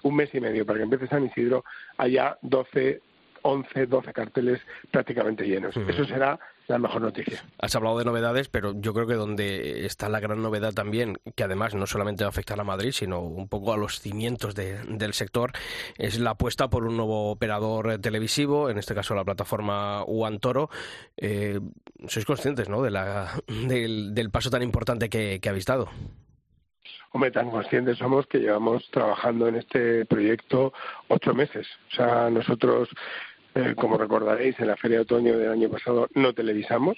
[0.04, 1.66] un mes y medio para que empiece San Isidro,
[1.98, 3.02] haya 12,
[3.42, 5.76] 11, 12 carteles prácticamente llenos.
[5.76, 7.44] Eso será la mejor noticia.
[7.60, 11.44] Has hablado de novedades, pero yo creo que donde está la gran novedad también, que
[11.44, 15.14] además no solamente va a afectar a Madrid, sino un poco a los cimientos del
[15.14, 15.52] sector,
[15.98, 20.70] es la apuesta por un nuevo operador televisivo, en este caso la plataforma One Toro.
[21.18, 21.60] Eh,
[22.08, 22.82] ¿Sois conscientes ¿no?
[22.82, 25.90] de la, del, paso tan importante que, que habéis dado?
[27.12, 30.74] Hombre, tan conscientes somos que llevamos trabajando en este proyecto
[31.10, 31.68] ocho meses.
[31.92, 32.90] O sea, nosotros
[33.56, 36.98] eh, como recordaréis, en la Feria de Otoño del año pasado no televisamos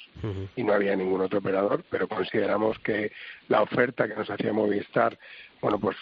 [0.56, 3.12] y no había ningún otro operador, pero consideramos que
[3.50, 5.18] la oferta que nos hacía Movistar
[5.62, 5.98] bueno, pues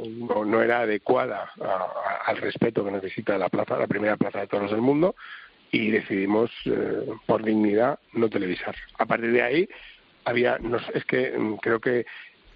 [0.00, 1.50] no, era adecuada
[2.24, 5.16] al respeto que necesita la plaza, la primera plaza de toros del mundo,
[5.72, 8.76] y decidimos, eh, por dignidad, no televisar.
[8.96, 9.68] A partir de ahí,
[10.24, 10.60] había,
[10.94, 12.06] es que mm, creo que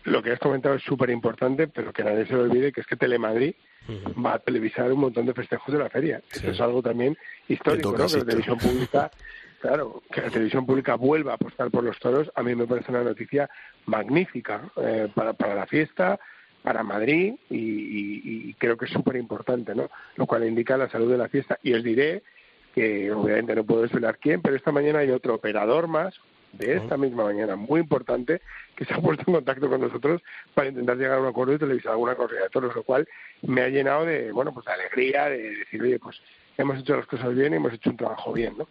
[0.05, 2.87] lo que has comentado es súper importante, pero que nadie se lo olvide, que es
[2.87, 3.55] que Telemadrid
[4.25, 6.23] va a televisar un montón de festejos de la feria.
[6.31, 7.17] Eso es algo también
[7.49, 8.07] histórico, ¿no?
[8.07, 9.11] Que la televisión pública,
[9.61, 12.91] claro, que la televisión pública vuelva a apostar por los toros, a mí me parece
[12.91, 13.49] una noticia
[13.87, 16.19] magnífica eh, para, para la fiesta,
[16.62, 19.91] para Madrid y, y creo que es súper importante, ¿no?
[20.17, 21.59] Lo cual indica la salud de la fiesta.
[21.62, 22.23] Y os diré
[22.75, 26.15] que obviamente no puedo desvelar quién, pero esta mañana hay otro operador más,
[26.53, 28.41] de esta misma mañana, muy importante,
[28.77, 30.23] que se ha puesto en contacto con nosotros
[30.55, 33.09] para intentar llegar a un acuerdo y televisar alguna corrida de toros, lo cual
[33.43, 36.21] me ha llenado de, bueno, pues de alegría, de decir, oye, pues
[36.59, 38.69] hemos hecho las cosas bien y hemos hecho un trabajo bien, ¿no?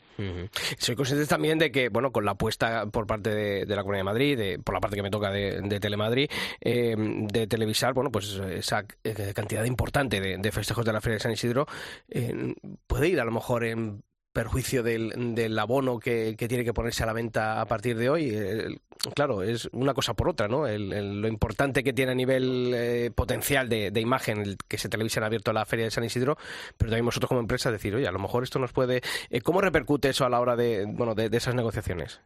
[0.77, 4.03] Soy consciente también de que, bueno, con la apuesta por parte de, la Comunidad de
[4.03, 8.35] Madrid, de, por la parte que me toca de, Telemadrid, eh, de televisar, bueno, pues
[8.35, 11.65] esa eh, cantidad importante de, festejos de la Feria de San Isidro,
[12.09, 12.53] eh,
[12.87, 17.03] puede ir a lo mejor en perjuicio del, del abono que, que, tiene que ponerse
[17.03, 18.79] a la venta a partir de hoy.
[19.13, 20.67] claro, es una cosa por otra, ¿no?
[20.67, 25.25] lo importante que tiene a nivel eh, potencial de, imagen el que se televisa en
[25.25, 26.37] abierto la Feria de San Isidro,
[26.77, 29.01] pero también vosotros como empresa decir, oye, a lo mejor esto nos puede...
[29.29, 32.21] Eh, ¿Cómo repercute eso a la hora de, bueno, de, esas negociaciones?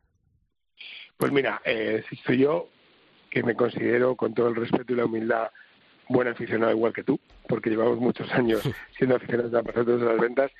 [1.17, 2.69] Pues mira, eh, soy yo,
[3.29, 5.49] que me considero con todo el respeto y la humildad
[6.07, 8.61] buen aficionado igual que tú, porque llevamos muchos años
[8.97, 10.51] siendo aficionados a de las ventas,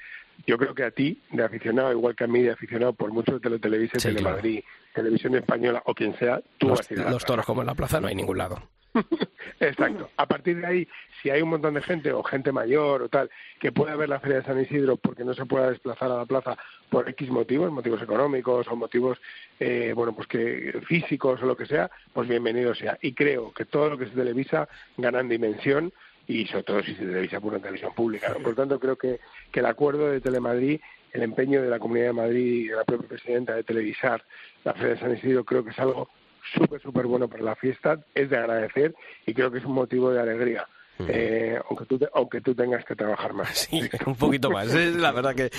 [0.45, 3.33] yo creo que a ti, de aficionado, igual que a mí, de aficionado, por mucho
[3.33, 7.01] que te lo televise, Telemadrid, Televisión Española o quien sea, tú los, vas a ir
[7.01, 8.61] a Los toros como en la plaza no hay ningún lado.
[9.59, 10.09] Exacto.
[10.17, 10.87] A partir de ahí,
[11.21, 14.19] si hay un montón de gente o gente mayor o tal que pueda ver la
[14.19, 16.57] Feria de San Isidro porque no se pueda desplazar a la plaza
[16.89, 19.19] por X motivos, motivos económicos o motivos,
[19.59, 22.97] eh, bueno, pues que físicos o lo que sea, pues bienvenido sea.
[23.01, 24.67] Y creo que todo lo que se televisa
[24.97, 25.91] gana en dimensión
[26.27, 28.33] y sobre todo si se televisa por una televisión pública.
[28.33, 29.19] Por lo tanto, creo que,
[29.51, 30.79] que el acuerdo de Telemadrid,
[31.13, 34.23] el empeño de la Comunidad de Madrid y de la propia presidenta de televisar
[34.63, 36.09] la Feria de San Isidro, creo que es algo
[36.53, 40.11] súper, súper bueno para la fiesta, es de agradecer y creo que es un motivo
[40.11, 40.67] de alegría.
[40.99, 43.45] Eh, aunque, tú aunque tú tengas que trabajar más.
[43.65, 45.49] Sí, un poquito más, es la verdad que,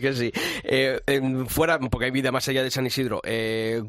[0.00, 0.32] que sí.
[0.64, 1.00] Eh,
[1.46, 3.82] fuera, porque hay vida más allá de San Isidro, eh,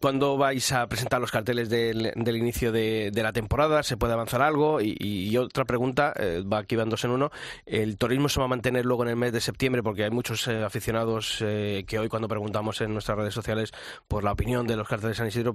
[0.00, 3.82] ¿cuándo vais a presentar los carteles del, del inicio de, de, la temporada?
[3.82, 4.80] ¿Se puede avanzar algo?
[4.80, 7.30] Y, otra pregunta, eh, va aquí van dos en uno,
[7.66, 9.82] ¿el turismo se va a mantener luego en el mes de septiembre?
[9.82, 13.72] Porque hay muchos aficionados que hoy cuando preguntamos en nuestras redes sociales
[14.08, 15.54] por la opinión de los carteles de San Isidro,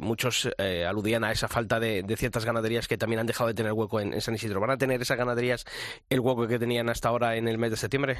[0.00, 0.48] muchos
[0.86, 4.00] aludían a esa falta de, de, ciertas ganaderías que también han dejado de tener hueco
[4.00, 4.60] en San Isidro.
[4.60, 5.64] ¿Van a tener esas ganaderías
[6.08, 8.18] el hueco que tenían hasta ahora en el mes de septiembre?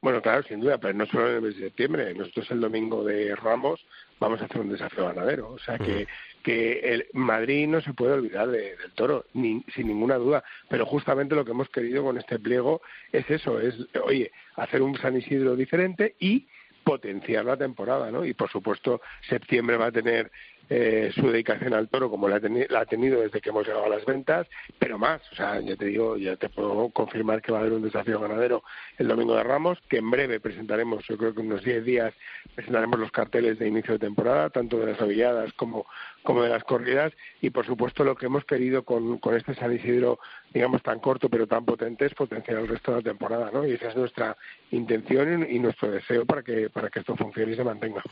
[0.00, 2.14] Bueno, claro, sin duda, pero no solo en el mes de septiembre.
[2.14, 3.84] Nosotros el domingo de Ramos
[4.20, 5.50] vamos a hacer un desafío ganadero.
[5.50, 6.06] O sea que,
[6.42, 10.44] que el Madrid no se puede olvidar del toro, ni, sin ninguna duda.
[10.68, 12.80] Pero justamente lo que hemos querido con este pliego
[13.12, 16.46] es eso, es, oye, hacer un San Isidro diferente y
[16.84, 18.24] potenciar la temporada, ¿no?
[18.24, 20.30] Y por supuesto, septiembre va a tener
[20.70, 24.04] eh, su dedicación al toro como la ha, tenido desde que hemos llegado a las
[24.04, 24.46] ventas,
[24.78, 27.72] pero más, o sea, ya te digo, ya te puedo confirmar que va a haber
[27.72, 28.62] un desafío ganadero
[28.98, 32.14] el domingo de Ramos, que en breve presentaremos, yo creo que unos 10 días
[32.54, 35.86] presentaremos los carteles de inicio de temporada, tanto de las novilladas como,
[36.22, 39.72] como de las corridas, y por supuesto lo que hemos querido con, con este San
[39.72, 40.18] Isidro,
[40.52, 43.66] digamos, tan corto pero tan potente es potenciar el resto de la temporada, ¿no?
[43.66, 44.36] Y esa es nuestra
[44.70, 48.02] intención y, nuestro deseo para que, para que esto funcione y se mantenga.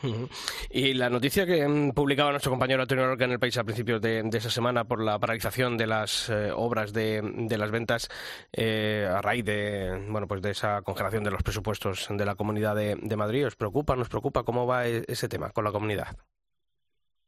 [0.69, 4.27] Y la noticia que han publicado compañero Antonio Lorca en el país a principios de,
[4.33, 7.21] esa semana por la paralización de las eh, obras de,
[7.57, 8.09] las ventas
[8.53, 12.75] eh, a raíz de bueno pues de esa congelación de los presupuestos de la Comunidad
[12.75, 13.47] de, Madrid.
[13.47, 13.95] ¿Os preocupa?
[13.95, 14.43] ¿Nos preocupa?
[14.43, 16.15] ¿Cómo va e, ese tema con la comunidad?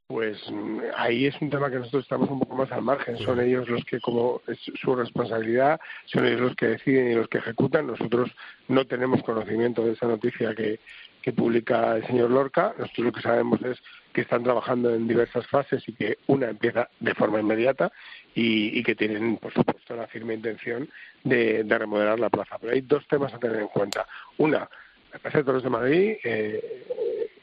[0.09, 3.15] Pues mm, ahí es un tema que nosotros estamos un poco más al margen.
[3.19, 7.27] Son ellos los que, como es su responsabilidad, son ellos los que deciden y los
[7.27, 7.85] que ejecutan.
[7.85, 8.31] Nosotros
[8.69, 10.79] no tenemos conocimiento de esa noticia que,
[11.21, 12.73] que publica el señor Lorca.
[12.79, 13.77] Nosotros lo que sabemos es
[14.11, 17.91] que están trabajando en diversas fases y que una empieza de forma inmediata
[18.33, 20.89] y, que tienen, por supuesto, la firme intención
[21.23, 22.57] de, remodelar la plaza.
[22.59, 24.07] Pero hay dos temas a tener en cuenta.
[24.39, 24.67] Una,
[25.13, 26.97] la Plaza de Toros de Madrid, eh,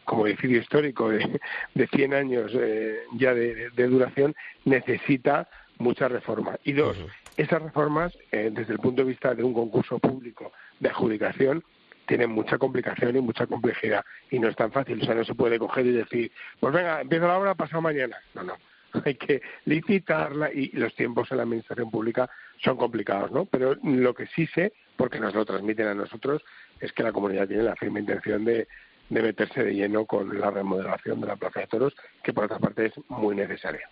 [0.06, 1.40] como edificio histórico de,
[1.74, 6.58] de 100 años eh, ya de, duración, necesita mucha reforma.
[6.64, 6.96] Y dos,
[7.36, 11.62] esas reformas, eh, desde el punto de vista de un concurso público de adjudicación,
[12.06, 15.02] tiene mucha complicación y mucha complejidad y no es tan fácil.
[15.02, 18.16] O sea, no se puede coger y decir, pues venga, empieza la obra pasado mañana.
[18.34, 18.56] No, no.
[19.04, 22.30] Hay que licitarla y los tiempos en la administración pública
[22.62, 23.44] son complicados, ¿no?
[23.44, 26.42] Pero lo que sí sé, porque nos lo transmiten a nosotros,
[26.80, 28.68] es que la comunidad tiene la firme intención de,
[29.08, 32.58] de meterse de lleno con la remodelación de la Plaza de Toros, que por otra
[32.58, 33.88] parte es muy necesaria.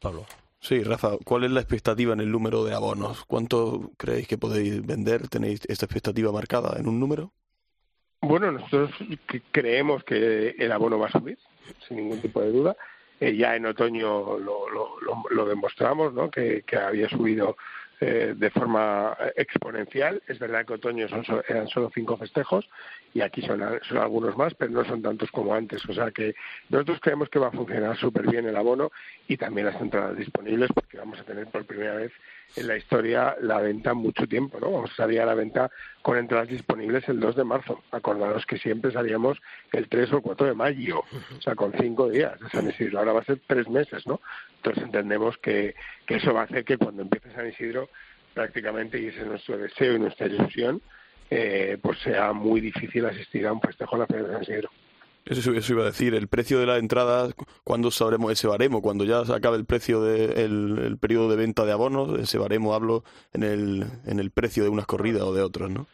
[0.00, 0.26] Pablo.
[0.60, 3.24] Sí, Rafa, ¿cuál es la expectativa en el número de abonos?
[3.24, 5.28] ¿Cuánto creéis que podéis vender?
[5.28, 7.32] ¿Tenéis esta expectativa marcada en un número?
[8.20, 8.90] Bueno, nosotros
[9.52, 11.38] creemos que el abono va a subir,
[11.86, 12.76] sin ningún tipo de duda.
[13.20, 14.98] Eh, ya en otoño lo, lo,
[15.30, 16.30] lo, demostramos, ¿no?
[16.30, 17.56] que, que había subido
[18.00, 20.22] eh, de forma exponencial.
[20.26, 22.68] Es verdad que otoño son, eran solo cinco festejos
[23.14, 25.82] y aquí son, son algunos más, pero no son tantos como antes.
[25.88, 26.34] O sea que
[26.68, 28.90] nosotros creemos que va a funcionar súper bien el abono
[29.28, 32.12] y también las entradas disponibles porque vamos a tener por primera vez
[32.54, 34.70] en la historia la venta mucho tiempo, ¿no?
[34.70, 35.70] Vamos a salir a la venta
[36.06, 37.82] con entradas disponibles el 2 de marzo.
[37.90, 39.38] Acordaros que siempre salíamos
[39.72, 43.00] el 3 o el 4 de mayo, o sea, con cinco días de San Isidro.
[43.00, 44.20] Ahora va a ser tres meses, ¿no?
[44.58, 45.74] Entonces entendemos que,
[46.06, 47.88] que eso va a hacer que cuando empiece San Isidro
[48.34, 50.80] prácticamente, y ese es nuestro deseo y nuestra ilusión,
[51.28, 54.70] eh, pues sea muy difícil asistir a un festejo en la Feria de San Isidro.
[55.26, 57.28] Eso, eso, iba a decir, el precio de la entrada,
[57.64, 58.80] ¿cuándo sabremos ese baremo?
[58.80, 62.74] Cuando ya se acabe el precio del el periodo de venta de abonos, ese baremo
[62.74, 65.88] hablo en el, en el precio de unas corridas o de otras, ¿no?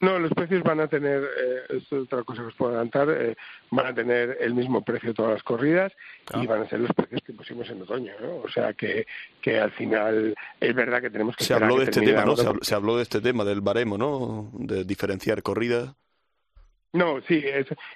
[0.00, 3.36] No, los precios van a tener, eh, es otra cosa que os puedo adelantar, eh,
[3.70, 5.92] van a tener el mismo precio todas las corridas
[6.34, 6.46] y ah.
[6.46, 8.36] van a ser los precios que pusimos en otoño, ¿no?
[8.36, 9.06] O sea que,
[9.40, 11.44] que al final es verdad que tenemos que...
[11.44, 12.36] Se habló de este tema, ¿no?
[12.36, 14.50] Se habló, de este tema, del baremo, ¿no?
[14.52, 15.94] De diferenciar corridas.
[16.94, 17.42] No, sí,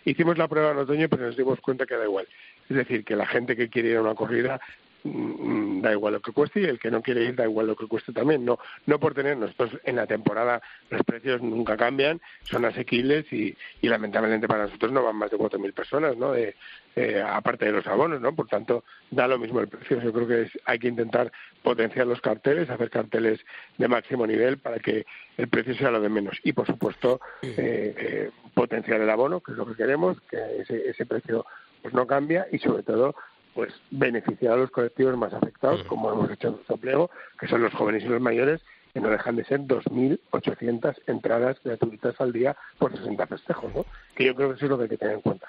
[0.04, 2.26] hicimos la prueba en otoño, pero nos dimos cuenta que da igual.
[2.68, 4.60] Es decir, que la gente que quiere ir a una corrida
[5.04, 7.86] da igual lo que cueste y el que no quiere ir da igual lo que
[7.86, 8.44] cueste también.
[8.44, 13.56] No, no por tener nosotros en la temporada los precios nunca cambian, son asequibles y,
[13.80, 16.32] y lamentablemente para nosotros no van más de 4.000 personas, ¿no?
[16.32, 16.54] De,
[17.00, 18.34] eh, aparte de los abonos, ¿no?
[18.34, 20.02] Por tanto, da lo mismo el precio.
[20.02, 21.30] Yo creo que hay que intentar
[21.62, 23.38] potenciar los carteles, hacer carteles
[23.76, 25.06] de máximo nivel para que
[25.36, 26.40] el precio sea lo de menos.
[26.42, 30.88] Y, por supuesto, eh, eh, potenciar el abono, que es lo que queremos, que ese,
[30.88, 31.46] ese precio
[31.82, 33.14] pues no cambia y, sobre todo,
[33.58, 37.60] pues beneficiar a los colectivos más afectados, como hemos hecho en nuestro pliego, que son
[37.60, 38.60] los jóvenes y los mayores,
[38.94, 43.84] que no dejan de ser 2.800 entradas gratuitas al día por 60 festejos, ¿no?
[44.14, 45.48] Que yo creo que eso es lo que hay que tener en cuenta.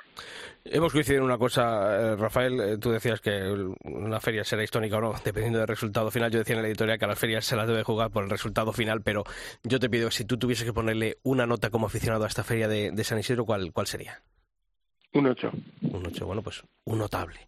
[0.65, 4.97] Hemos coincidido en una cosa, eh, Rafael, eh, tú decías que una feria será histórica
[4.97, 6.31] o no, dependiendo del resultado final.
[6.31, 8.31] Yo decía en la editorial que a las ferias se las debe jugar por el
[8.31, 9.23] resultado final, pero
[9.61, 12.67] yo te pido si tú tuvieses que ponerle una nota como aficionado a esta feria
[12.67, 14.19] de, San Isidro, ¿cuál, ¿cuál sería?
[15.13, 15.51] Un 8.
[15.81, 17.47] Un 8, bueno, pues un notable.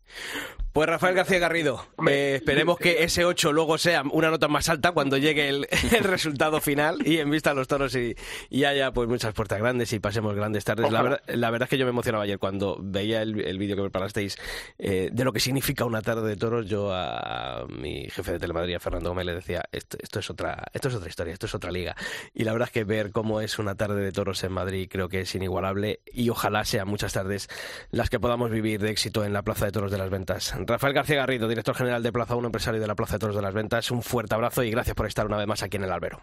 [0.73, 4.93] Pues Rafael García Garrido, eh, esperemos que ese 8 luego sea una nota más alta
[4.93, 8.15] cuando llegue el, el resultado final y en vista a los toros y,
[8.49, 10.89] y, haya pues muchas puertas grandes y pasemos grandes tardes.
[10.91, 13.75] La verdad, la verdad, es que yo me emocionaba ayer cuando veía el, el vídeo
[13.75, 14.37] que preparasteis
[14.77, 16.67] eh, de lo que significa una tarde de toros.
[16.67, 20.87] Yo a, mi jefe de Telemadrid, Fernando Gómez, le decía, esto, esto, es otra, esto
[20.87, 21.95] es otra historia, esto es otra liga.
[22.33, 25.09] Y la verdad es que ver cómo es una tarde de toros en Madrid creo
[25.09, 27.49] que es inigualable y ojalá sean muchas tardes
[27.91, 30.53] las que podamos vivir de éxito en la Plaza de Toros de las Ventas.
[30.65, 33.41] Rafael García Garrido, director general de Plaza 1, empresario de la Plaza de Toros de
[33.41, 35.91] las Ventas, un fuerte abrazo y gracias por estar una vez más aquí en el
[35.91, 36.21] Albero.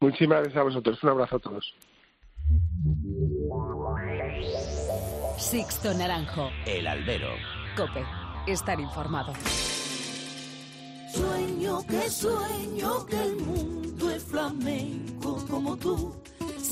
[0.00, 1.02] Muchísimas gracias a vosotros.
[1.02, 1.74] Un abrazo a todos.
[5.38, 6.50] Sixto Naranjo.
[6.66, 7.30] El Albero.
[7.76, 8.04] Cope.
[8.46, 9.32] Estar informado.
[11.12, 16.14] Sueño que sueño que el mundo es flamenco como tú.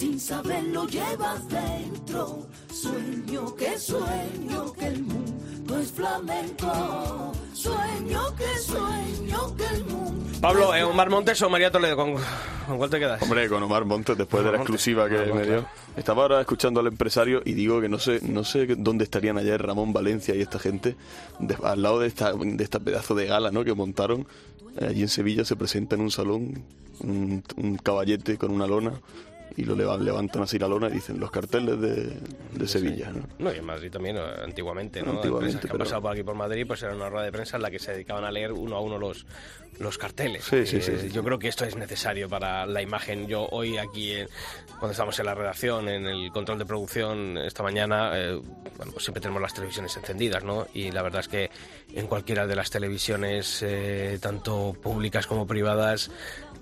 [0.02, 2.44] Sin saberlo llevas dentro.
[2.72, 7.32] Sueño que sueño que el mundo es flamenco.
[7.54, 10.24] Sueño que sueño que el mundo.
[10.40, 11.94] Pablo, ¿eh, Omar Montes o María Toledo?
[11.94, 12.14] ¿Con,
[12.66, 13.22] ¿Con, cuál te quedas?
[13.22, 14.74] Hombre, con Omar Montes, después Omar de la Montes.
[14.74, 15.54] exclusiva que Omar me dio.
[15.62, 15.72] Montes.
[15.96, 19.62] Estaba ahora escuchando al empresario y digo que no sé no sé dónde estarían ayer
[19.62, 20.96] Ramón Valencia y esta gente
[21.38, 23.62] de- al lado de esta, de esta pedazo de gala ¿no?
[23.62, 24.26] que montaron.
[24.80, 26.64] Eh, Allí en Sevilla se presenta en un salón
[26.98, 28.94] un, un caballete con una lona
[29.56, 32.16] y lo leva- levantan así la lona y dicen los carteles de,
[32.52, 33.10] de Sevilla.
[33.10, 33.26] ¿no?
[33.38, 35.12] No, y en Madrid también, antiguamente, ¿no?
[35.12, 37.56] Antiguamente, que han pero- pasado por aquí por Madrid, pues era una rueda de prensa
[37.56, 39.26] en la que se dedicaban a leer uno a uno los,
[39.78, 40.44] los carteles.
[40.44, 41.10] Sí, sí, Eh, sí, sí.
[41.10, 43.26] Yo creo que esto es necesario para la imagen.
[43.26, 44.28] Yo hoy aquí, eh,
[44.78, 48.40] cuando estamos en la redacción, en el control de producción, esta mañana, eh,
[48.76, 50.66] bueno, pues siempre tenemos las televisiones encendidas, ¿no?
[50.74, 51.50] Y la verdad es que
[51.94, 56.10] en cualquiera de las televisiones, eh, tanto públicas como privadas,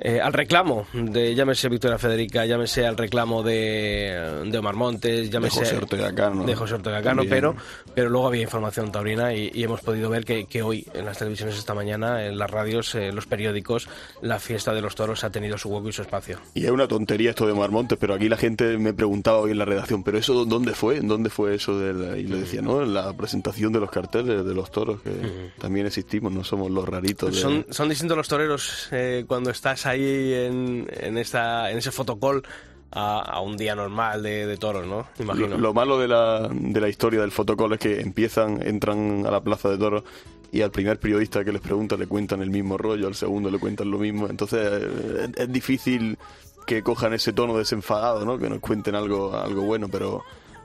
[0.00, 5.60] eh, al reclamo de, llámese Victoria Federica, llámese al reclamo de, de Omar Montes, llámese
[5.60, 6.44] José Ortega Cano.
[6.44, 7.54] de José Ortega Cano, pero,
[7.94, 11.18] pero luego había información taurina y, y hemos podido ver que, que hoy en las
[11.18, 13.88] televisiones esta mañana, en las radios, en los periódicos,
[14.22, 16.38] la fiesta de los toros ha tenido su hueco y su espacio.
[16.54, 19.50] Y es una tontería esto de Omar Montes, pero aquí la gente me preguntaba hoy
[19.52, 20.96] en la redacción, ¿pero eso dónde fue?
[20.96, 21.78] ¿En dónde fue eso?
[21.78, 22.82] De la-?" Y le decía, ¿no?
[22.82, 25.10] En la presentación de los carteles de los toros, que
[25.58, 27.34] también existimos, no somos los raritos.
[27.34, 31.90] de- Son, son distintos los toreros eh, cuando estás ahí en, en, esta, en ese
[31.90, 32.42] fotocall
[32.90, 35.06] a, a un día normal de, de toros, ¿no?
[35.18, 35.48] Imagino.
[35.48, 39.30] Lo, lo malo de la, de la historia del fotocall es que empiezan, entran a
[39.30, 40.04] la plaza de toros
[40.52, 43.58] y al primer periodista que les pregunta le cuentan el mismo rollo, al segundo le
[43.58, 44.28] cuentan lo mismo.
[44.28, 46.18] Entonces eh, es, es difícil
[46.66, 48.38] que cojan ese tono desenfadado, ¿no?
[48.38, 50.22] Que nos cuenten algo, algo bueno, pero,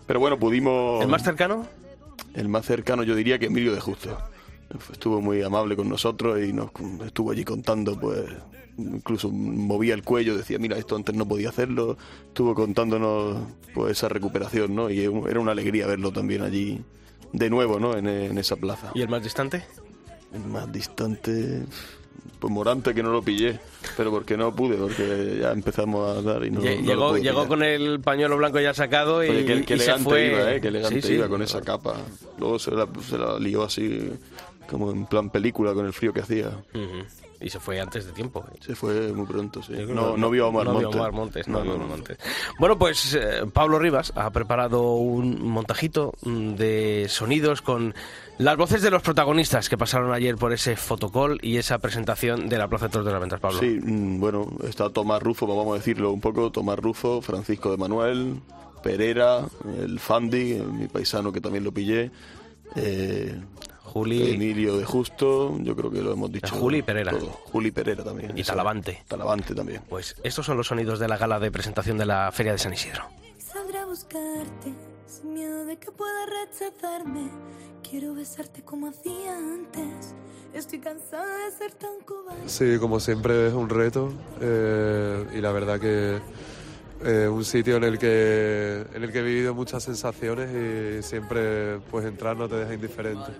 [0.07, 1.01] pero bueno, pudimos...
[1.01, 1.67] ¿El más cercano?
[2.33, 4.17] El más cercano yo diría que Emilio de Justo.
[4.91, 6.71] Estuvo muy amable con nosotros y nos
[7.05, 8.25] estuvo allí contando, pues
[8.77, 11.97] incluso movía el cuello, decía, mira, esto antes no podía hacerlo.
[12.27, 13.37] Estuvo contándonos
[13.73, 14.89] pues esa recuperación, ¿no?
[14.89, 16.81] Y era una alegría verlo también allí
[17.33, 17.95] de nuevo, ¿no?
[17.97, 18.91] En, en esa plaza.
[18.95, 19.63] ¿Y el más distante?
[20.33, 21.63] El más distante,
[22.39, 23.59] pues Morante que no lo pillé,
[23.95, 27.09] pero porque no pude, porque ya empezamos a dar y no, Lle- no lo llegó
[27.11, 30.27] pude llegó con el pañuelo blanco ya sacado y, Oye, qué y se elegante fue.
[30.27, 30.61] iba, ¿eh?
[30.61, 31.13] Qué elegante Sí, sí.
[31.13, 31.95] iba con esa capa.
[32.37, 34.09] Luego se la, se la lió así,
[34.69, 36.49] como en plan película, con el frío que hacía.
[36.73, 37.05] Ujú.
[37.45, 38.43] Y se fue antes de tiempo.
[38.59, 39.73] Se fue muy pronto, sí.
[39.87, 40.99] No, no vio a Omar no vio Montes.
[40.99, 42.17] Omar Montes, no vio a Omar Montes.
[42.57, 47.93] Bueno, pues eh, Pablo Rivas ha preparado un montajito mm, de sonidos con
[48.39, 52.57] las voces de los protagonistas que pasaron ayer por ese fotocall y esa presentación de
[52.57, 53.59] la Plaza de Toros de las Ventas, Pablo.
[53.59, 56.51] Sí, mm, bueno, está Tomás Rufo, vamos a decirlo un poco.
[56.51, 58.39] Tomás Rufo, Francisco de Manuel,
[58.81, 59.45] Pereira,
[59.83, 62.09] el Fandi, eh, mi paisano que también lo pillé.
[62.75, 63.39] eh,
[63.95, 66.53] Juli Emilio de Justo, yo creo que lo hemos dicho.
[66.53, 67.13] Juli Pereira.
[67.13, 67.29] todo.
[67.29, 68.37] Juli Pereira también.
[68.37, 68.43] y.
[68.43, 69.03] Talavante.
[69.07, 69.83] Talavante también.
[69.87, 72.73] Pues estos son los sonidos de la gala de presentación de la Feria de San
[72.73, 73.05] Isidro.
[73.37, 74.73] Saldré a buscarte
[75.07, 77.29] sin miedo de que pueda rechazarme.
[77.89, 80.13] Quiero besarte como hacía antes.
[80.53, 82.41] Estoy cansada de ser tan cobarde.
[82.47, 86.19] Sí, como siempre es un reto eh, y la verdad que
[87.05, 91.77] eh, un sitio en el que en el que he vivido muchas sensaciones y siempre
[91.89, 93.31] pues entrar no te deja indiferente.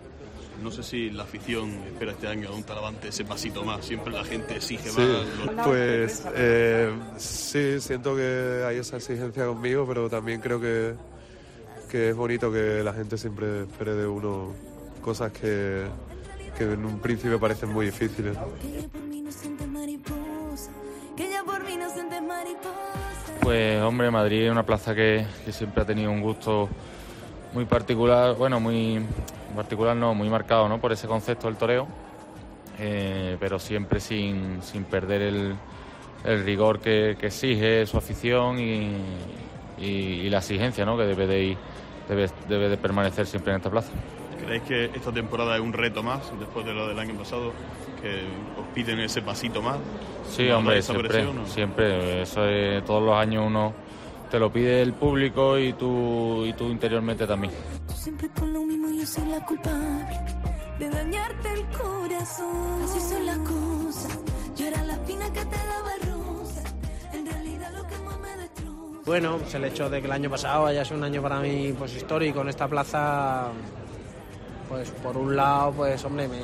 [0.66, 3.86] No sé si la afición espera este año a un Talavante ese pasito más.
[3.86, 5.16] Siempre la gente exige Sí,
[5.64, 10.96] pues eh, sí, siento que hay esa exigencia conmigo, pero también creo que,
[11.88, 14.54] que es bonito que la gente siempre espere de uno
[15.04, 15.86] cosas que,
[16.58, 18.36] que en un principio parecen muy difíciles.
[18.60, 20.72] Que ya por mí no sientes mariposa.
[21.16, 23.40] Que ya por mí no sientes mariposa.
[23.42, 26.68] Pues hombre, Madrid es una plaza que, que siempre ha tenido un gusto
[27.54, 29.00] muy particular, bueno, muy
[29.56, 30.80] particular no, muy marcado ¿no?
[30.80, 31.88] por ese concepto del toreo,
[32.80, 35.56] eh, pero siempre sin, sin perder el,
[36.24, 38.92] el rigor que, que exige su afición y,
[39.80, 40.98] y- y la exigencia ¿no?
[40.98, 41.58] que debe de ir
[42.10, 43.92] debe, debe de permanecer siempre en esta plaza.
[44.46, 47.52] ¿Creéis que esta temporada es un reto más después de lo del año pasado?
[48.02, 48.10] ¿Que
[48.62, 49.78] os piden ese pasito más?
[50.30, 52.22] Sí, ¿No hombre, siempre, presión, siempre.
[52.22, 53.74] Eso es- todos los años uno
[54.30, 57.54] te lo pide el público y tú, y tú interiormente también.
[57.88, 60.20] Tú siempre con lo mismo yo soy la culpable
[60.80, 62.84] de dañarte el corazón.
[62.84, 64.20] Así son las cosas.
[64.56, 66.64] Yo era la espina que te daba rosa.
[67.14, 69.02] En realidad lo que más me destroza.
[69.06, 71.74] Bueno, pues el hecho de que el año pasado haya sido un año para mí
[71.78, 73.48] pues histórico en esta plaza,
[74.70, 76.40] pues por un lado, pues hombre, me,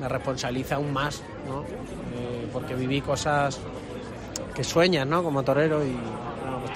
[0.00, 1.62] me responsabiliza aún más, ¿no?
[1.62, 3.60] Eh, porque viví cosas
[4.54, 5.22] que sueñas, ¿no?
[5.22, 5.96] Como torero y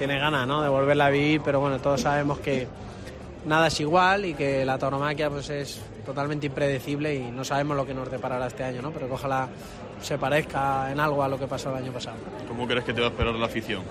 [0.03, 0.61] tiene ganas, ¿no?
[0.61, 2.67] De volverla a vivir, pero bueno, todos sabemos que
[3.47, 7.87] nada es igual y que la tauromaquia pues es totalmente impredecible y no sabemos lo
[7.87, 8.91] que nos deparará este año, ¿no?
[8.91, 9.49] Pero que ojalá
[10.01, 12.17] se parezca en algo a lo que pasó el año pasado.
[12.49, 13.83] ¿Cómo crees que te va a esperar la afición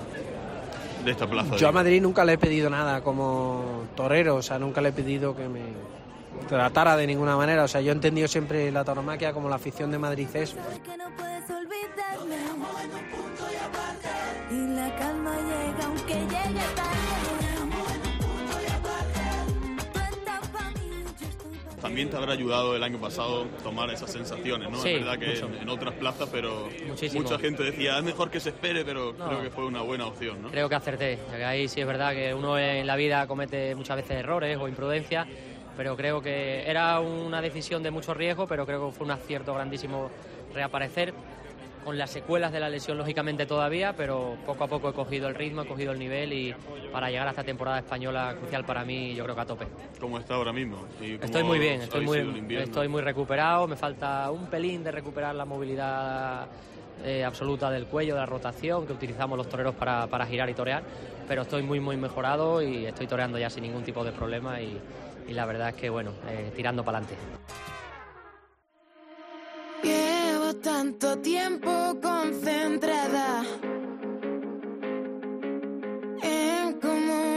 [1.05, 1.55] de esta plaza?
[1.55, 1.71] Yo a?
[1.71, 5.47] Madrid nunca le he pedido nada como torero, o sea, nunca le he pedido que
[5.47, 5.61] me
[6.47, 7.63] tratara de ninguna manera.
[7.63, 10.55] O sea, yo he entendido siempre la tauromaquia como la afición de Madrid es.
[21.81, 24.77] También te habrá ayudado el año pasado tomar esas sensaciones, ¿no?
[24.77, 25.47] Sí, es verdad que mucho.
[25.47, 27.23] en, en otras plazas, pero Muchísimo.
[27.23, 29.27] mucha gente decía, es mejor que se espere, pero No.
[29.27, 30.51] creo que fue una buena opción, ¿no?
[30.51, 31.17] Creo que acerté.
[31.27, 34.67] porque Ahí sí es verdad que uno en la vida comete muchas veces errores o
[34.67, 35.27] imprudencias,
[35.75, 39.53] pero creo que era una decisión de mucho riesgo, pero creo que fue un acierto
[39.53, 40.09] grandísimo
[40.53, 41.13] reaparecer
[41.83, 45.35] con las secuelas de la lesión lógicamente todavía, pero poco a poco he cogido el
[45.35, 46.55] ritmo, he cogido el nivel y
[46.91, 49.67] para llegar a esta temporada española crucial para mí yo creo que a tope.
[49.99, 50.85] ¿Cómo está ahora mismo?
[50.99, 54.91] ¿Y cómo Estoy muy bien, estoy muy, estoy muy recuperado, me falta un pelín de
[54.91, 56.47] recuperar la movilidad
[57.03, 60.53] eh, absoluta del cuello, de la rotación que utilizamos los toreros para, para girar y
[60.53, 60.83] torear,
[61.27, 64.79] pero estoy muy muy mejorado y estoy toreando ya sin ningún tipo de problema y,
[65.27, 67.17] y la verdad es que bueno, eh, tirando para adelante.
[69.83, 73.43] Llevo tanto tiempo concentrada
[76.21, 77.30] en cómo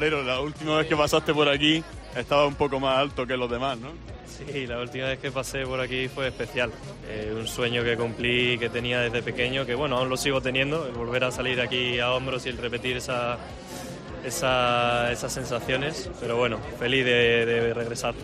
[0.00, 1.82] La última vez que pasaste por aquí
[2.16, 3.88] estaba un poco más alto que los demás, ¿no?
[4.26, 6.70] Sí, la última vez que pasé por aquí fue especial.
[7.08, 10.86] Eh, un sueño que cumplí, que tenía desde pequeño, que bueno, aún lo sigo teniendo,
[10.86, 13.36] el volver a salir aquí a hombros y el repetir esa,
[14.24, 16.10] esa- esas sensaciones.
[16.20, 18.14] Pero bueno, feliz de regresar.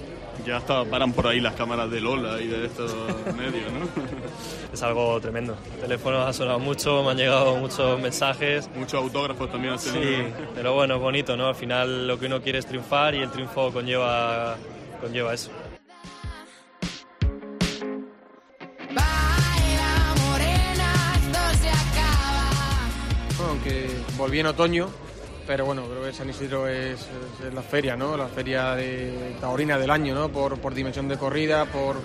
[0.46, 2.92] Ya hasta paran por ahí las cámaras de Lola y de estos
[3.36, 3.88] medios, ¿no?
[4.72, 5.56] Es algo tremendo.
[5.76, 8.68] El teléfono ha sonado mucho, me han llegado muchos mensajes.
[8.76, 10.24] Muchos autógrafos también han Sí, tenido.
[10.54, 11.48] pero bueno, es bonito, ¿no?
[11.48, 14.56] Al final lo que uno quiere es triunfar y el triunfo conlleva,
[15.00, 15.50] conlleva eso.
[18.94, 22.50] Baila morena, esto se acaba.
[23.38, 24.88] Bueno, aunque volví en otoño,
[25.48, 27.08] pero bueno, creo que San Isidro es,
[27.54, 28.18] la feria, ¿no?
[28.18, 30.28] La feria de taurina del año, ¿no?
[30.28, 31.96] Por, por dimensión de corrida, por,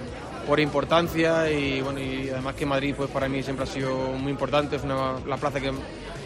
[0.47, 4.31] por importancia y bueno, y además que Madrid pues para mí siempre ha sido muy
[4.31, 5.73] importante, es una, la plaza que,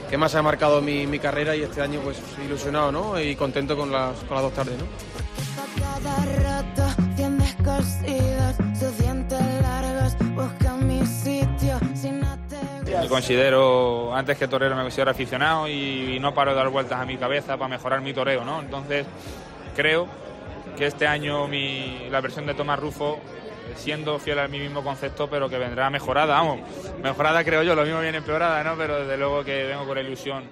[0.07, 3.20] que más ha marcado mi, mi carrera y este año pues ilusionado, ¿no?
[3.20, 4.86] Y contento con las, con las dos tardes, ¿no?
[13.07, 17.05] Me considero, antes que torero, me considero aficionado y no paro de dar vueltas a
[17.05, 18.59] mi cabeza para mejorar mi toreo, ¿no?
[18.59, 19.05] Entonces,
[19.77, 20.09] creo
[20.77, 23.21] que este año mi, la versión de Tomás Rufo,
[23.77, 26.59] siendo fiel a mi mismo concepto, pero que vendrá mejorada, vamos,
[27.01, 28.75] mejorada creo yo, lo mismo viene empeorada, ¿no?
[28.75, 30.43] Pero desde luego que vengo con la ilusión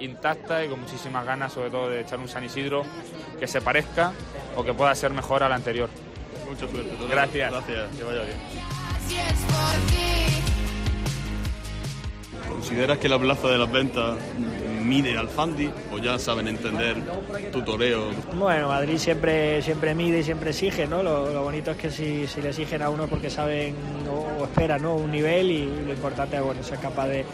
[0.00, 2.84] intacta y con muchísimas ganas, sobre todo de echar un San Isidro
[3.38, 4.12] que se parezca
[4.56, 5.90] o que pueda ser mejor al anterior.
[6.48, 6.90] Mucha suerte.
[7.10, 7.52] Gracias.
[7.52, 8.38] Gracias, que vaya bien.
[12.48, 14.16] ¿Consideras que la Plaza de las Ventas
[14.82, 16.96] mide al Fandi o ya saben entender
[17.52, 18.10] tu toreo?
[18.34, 21.02] Bueno, Madrid siempre, siempre mide y siempre exige, ¿no?
[21.02, 23.74] Lo, bonito es que si, si le exigen a uno porque saben
[24.10, 24.94] o, o esperan ¿no?
[24.94, 27.24] un nivel y lo importante es bueno, ser capaz de,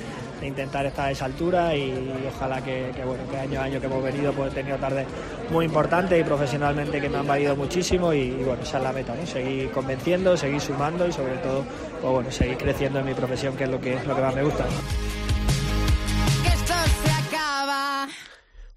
[0.46, 4.02] intentar estar a esa altura y, ojalá que, bueno, que año a año que hemos
[4.02, 5.06] venido pues he tenido tardes
[5.50, 9.14] muy importantes y profesionalmente que me han valido muchísimo y, bueno, esa es la meta,
[9.14, 9.26] ¿no?
[9.26, 11.64] Seguir convenciendo, seguir sumando y sobre todo
[12.00, 14.42] pues, bueno, seguir creciendo en mi profesión que es lo que, lo que más me
[14.42, 14.64] gusta.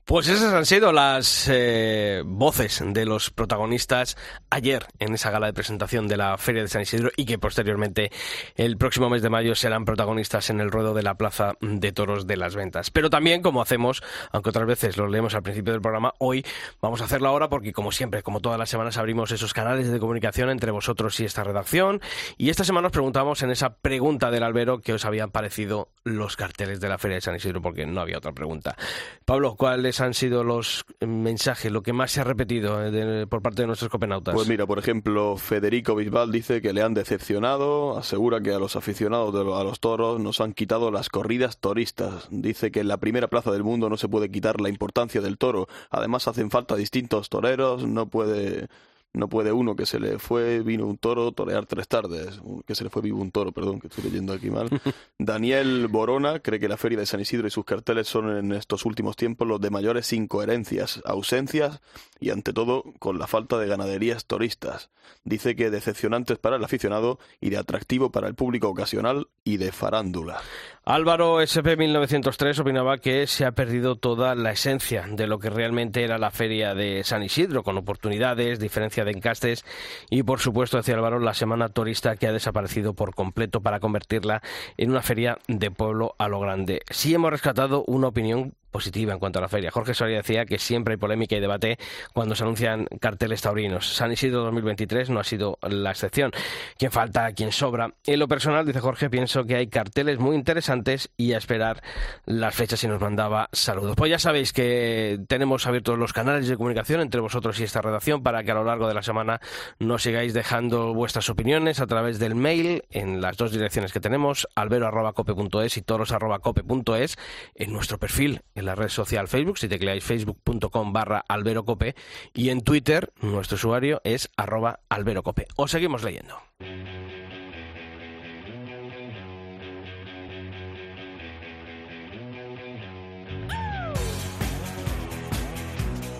[0.07, 4.15] Pues esas han sido las eh, voces de los protagonistas
[4.49, 8.09] ayer en esa gala de presentación de la Feria de San Isidro y que posteriormente
[8.55, 12.25] el próximo mes de mayo serán protagonistas en el ruedo de la Plaza de Toros
[12.25, 12.89] de las Ventas.
[12.89, 14.01] Pero también, como hacemos,
[14.31, 16.45] aunque otras veces lo leemos al principio del programa, hoy
[16.81, 19.99] vamos a hacerlo ahora porque, como siempre, como todas las semanas, abrimos esos canales de
[19.99, 21.99] comunicación entre vosotros y esta redacción.
[22.37, 26.37] Y esta semana os preguntamos en esa pregunta del albero que os habían parecido los
[26.37, 28.77] carteles de la Feria de San Isidro, porque no había otra pregunta.
[29.25, 33.41] Pablo, ¿cuál es han sido los mensajes, lo que más se ha repetido eh, por
[33.41, 34.33] parte de nuestros copenautas?
[34.33, 38.75] Pues mira, por ejemplo, Federico Bisbal dice que le han decepcionado, asegura que a los
[38.75, 42.27] aficionados de a los toros nos han quitado las corridas toristas.
[42.31, 45.37] Dice que en la primera plaza del mundo no se puede quitar la importancia del
[45.37, 45.67] toro.
[45.89, 48.67] Además hacen falta distintos toreros, no puede
[49.13, 52.83] no puede uno que se le fue, vino un toro, torear tres tardes, que se
[52.83, 54.69] le fue vivo un toro, perdón, que estoy leyendo aquí mal.
[55.17, 58.85] Daniel Borona cree que la feria de San Isidro y sus carteles son en estos
[58.85, 61.81] últimos tiempos los de mayores incoherencias, ausencias
[62.19, 64.89] y ante todo con la falta de ganaderías turistas.
[65.23, 69.71] Dice que decepcionantes para el aficionado y de atractivo para el público ocasional y de
[69.71, 70.41] farándula.
[70.89, 76.01] Álvaro SP 1903 opinaba que se ha perdido toda la esencia de lo que realmente
[76.01, 79.65] era la feria de San Isidro, con oportunidades, diferencia de encastes
[80.09, 84.41] y, por supuesto, decía Álvaro, la semana turista que ha desaparecido por completo para convertirla
[84.77, 86.83] en una feria de pueblo a lo grande.
[86.89, 89.71] Sí hemos rescatado una opinión positiva en cuanto a la feria.
[89.71, 91.79] Jorge Soria decía que siempre hay polémica y debate
[92.13, 93.95] cuando se anuncian carteles taurinos.
[93.95, 96.31] San Isidro 2023 no ha sido la excepción.
[96.77, 97.31] ¿Quién falta?
[97.31, 97.95] ¿Quién sobra?
[98.05, 101.81] En lo personal, dice Jorge, pienso que hay carteles muy interesantes y a esperar
[102.27, 103.95] las fechas y nos mandaba saludos.
[103.95, 108.21] Pues ya sabéis que tenemos abiertos los canales de comunicación entre vosotros y esta redacción
[108.21, 109.41] para que a lo largo de la semana
[109.79, 114.47] nos sigáis dejando vuestras opiniones a través del mail en las dos direcciones que tenemos,
[114.53, 117.17] albero.cope.es y toros.cope.es
[117.55, 121.95] en nuestro perfil la red social Facebook, si tecleáis facebook.com barra alberocope
[122.33, 125.47] y en Twitter nuestro usuario es arroba alberocope.
[125.55, 126.37] Os seguimos leyendo.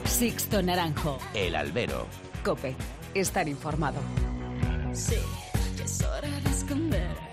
[0.05, 1.19] Sixto Naranjo.
[1.35, 2.07] El albero.
[2.43, 2.75] Cope.
[3.13, 3.99] Estar informado.
[4.93, 5.19] Sí,
[5.83, 7.26] es hora de esconder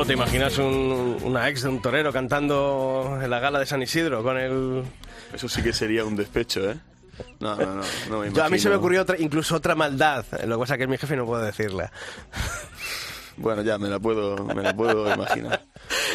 [0.00, 3.82] Pablo, ¿te imaginas un- una ex de un torero cantando en la gala de San
[3.82, 4.82] Isidro con el...
[5.34, 6.76] Eso sí que sería un despecho, ¿eh?
[7.38, 7.82] No, no, no.
[8.08, 10.24] no me Yo, a mí se me ocurrió otra- incluso otra maldad.
[10.46, 11.92] Lo que pasa es que es mi jefe y no puedo decirla.
[13.36, 15.60] Bueno, ya me la puedo, me la puedo imaginar.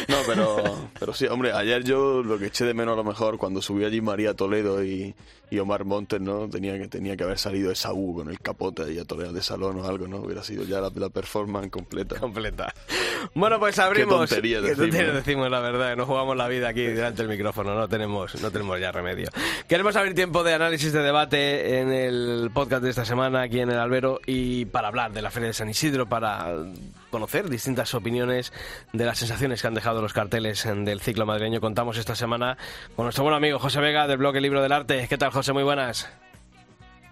[0.08, 3.38] No, pero, pero sí, hombre, ayer yo lo que eché de menos a lo mejor
[3.38, 5.14] cuando subió allí María Toledo y,
[5.50, 6.48] y Omar Montes, ¿no?
[6.48, 9.42] Tenía que, tenía que haber salido esa U con el capote y a torear de
[9.42, 10.18] salón o algo, ¿no?
[10.18, 12.18] Hubiera sido ya la, la performance completa.
[12.20, 12.72] Completa.
[13.34, 14.28] Bueno, pues abrimos.
[14.28, 15.18] Qué tonterías Qué decimos, tonterías ¿no?
[15.20, 18.50] decimos, la verdad, que nos jugamos la vida aquí delante del micrófono, no tenemos, no
[18.50, 19.28] tenemos ya remedio.
[19.68, 23.70] Queremos abrir tiempo de análisis de debate en el podcast de esta semana aquí en
[23.70, 26.52] el Albero y para hablar de la Feria de San Isidro, para
[27.10, 28.52] conocer distintas opiniones
[28.92, 31.60] de las sensaciones que han dejado los carteles en- del ciclo madrileño.
[31.60, 32.56] Contamos esta semana
[32.94, 35.06] con nuestro buen amigo José Vega del blog El Libro del Arte.
[35.08, 35.52] ¿Qué tal, José?
[35.52, 36.08] Muy buenas.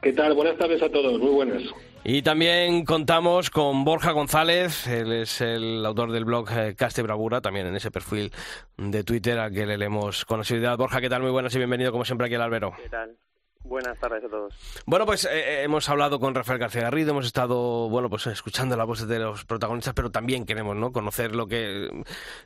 [0.02, 0.34] ¿Qué tal?
[0.34, 1.62] Buenas tardes a todos, muy buenas.
[2.06, 7.40] Y también contamos con Borja González, él es el autor del blog eh, Caste Bravura,
[7.40, 8.30] también en ese perfil
[8.76, 10.76] de Twitter al que le leemos con asiduidad.
[10.76, 11.22] Borja, ¿qué tal?
[11.22, 12.74] Muy buenas y bienvenido como siempre aquí al Albero.
[12.82, 13.16] ¿Qué tal?
[13.64, 14.52] Buenas tardes a todos.
[14.84, 18.76] Bueno, pues eh, eh, hemos hablado con Rafael García Garrido, hemos estado, bueno, pues escuchando
[18.76, 20.92] la voz de los protagonistas, pero también queremos, ¿no?
[20.92, 21.88] Conocer lo que,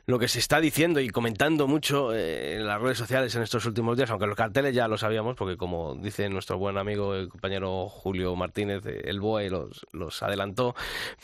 [0.05, 3.65] lo que se está diciendo y comentando mucho eh, en las redes sociales en estos
[3.65, 7.27] últimos días, aunque los carteles ya lo sabíamos, porque como dice nuestro buen amigo, el
[7.27, 10.73] compañero Julio Martínez, el BOE los, los adelantó,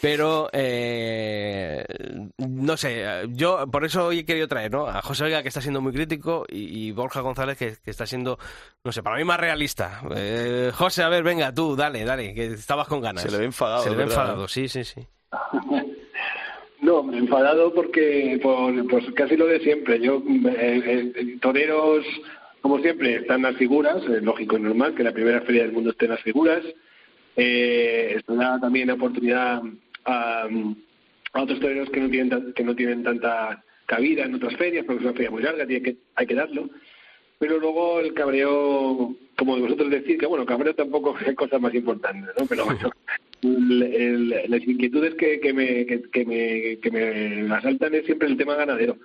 [0.01, 1.85] pero eh,
[2.37, 4.87] no sé, yo por eso hoy he querido traer, ¿no?
[4.87, 8.05] A José Vega, que está siendo muy crítico, y, y Borja González, que, que está
[8.05, 8.37] siendo,
[8.83, 9.84] no sé, para mí más realista.
[10.15, 13.23] Eh, José, a ver, venga, tú, dale, dale, que estabas con ganas.
[13.23, 14.17] Se le ve enfadado, Se le ve ¿verdad?
[14.17, 15.01] enfadado, sí, sí, sí.
[16.81, 19.99] No, hombre, enfadado porque por, pues casi lo de siempre.
[19.99, 22.05] Yo, eh, eh, toreros,
[22.61, 25.89] como siempre, están las figuras, es lógico y normal que la primera feria del mundo
[25.89, 26.63] estén las figuras.
[27.37, 29.63] Eh, esto da también oportunidad
[30.05, 30.47] a,
[31.33, 34.99] a otros toreros que no tienen que no tienen tanta cabida en otras ferias, porque
[34.99, 36.69] es una feria muy larga, tiene que, hay que darlo.
[37.39, 42.27] pero luego el cabreo, como vosotros decís, que bueno, cabreo tampoco es cosa más importante,
[42.37, 42.45] ¿no?
[42.47, 42.91] Pero bueno,
[43.41, 48.55] las inquietudes que, que, me, que, que me, que me asaltan es siempre el tema
[48.55, 48.97] ganadero.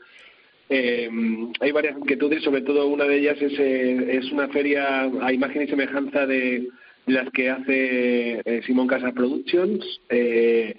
[0.72, 1.10] Eh,
[1.58, 5.62] hay varias inquietudes, sobre todo una de ellas es, eh, es una feria a imagen
[5.62, 6.68] y semejanza de
[7.06, 9.84] las que hace eh, Simón Casa Productions.
[10.08, 10.76] Eh,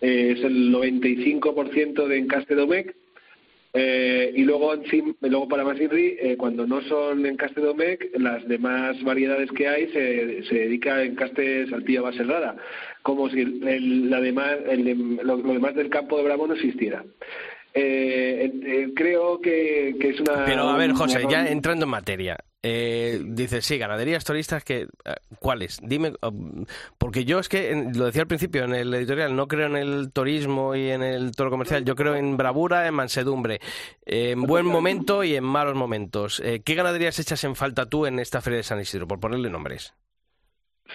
[0.00, 2.94] es el 95% de Encaste Domecq.
[3.76, 9.02] Eh, y luego, en luego para Masinri, eh, cuando no son encaste Domecq, las demás
[9.02, 12.56] variedades que hay se, se dedica a encaste saltilla baserrada,
[13.02, 17.04] como si el, la demás, el lo, lo demás del campo de Bravo no existiera.
[17.74, 20.44] Eh, eh, creo que, que es una.
[20.44, 22.36] Pero a ver, José, ya entrando en materia,
[22.66, 25.78] eh, dices, sí, ganaderías turistas, que, eh, ¿cuáles?
[25.82, 26.30] Dime, eh,
[26.96, 30.10] porque yo es que, lo decía al principio en el editorial, no creo en el
[30.12, 33.60] turismo y en el toro comercial, yo creo en bravura, en mansedumbre,
[34.06, 36.40] en buen momento y en malos momentos.
[36.40, 39.50] Eh, ¿Qué ganaderías echas en falta tú en esta feria de San Isidro, por ponerle
[39.50, 39.92] nombres?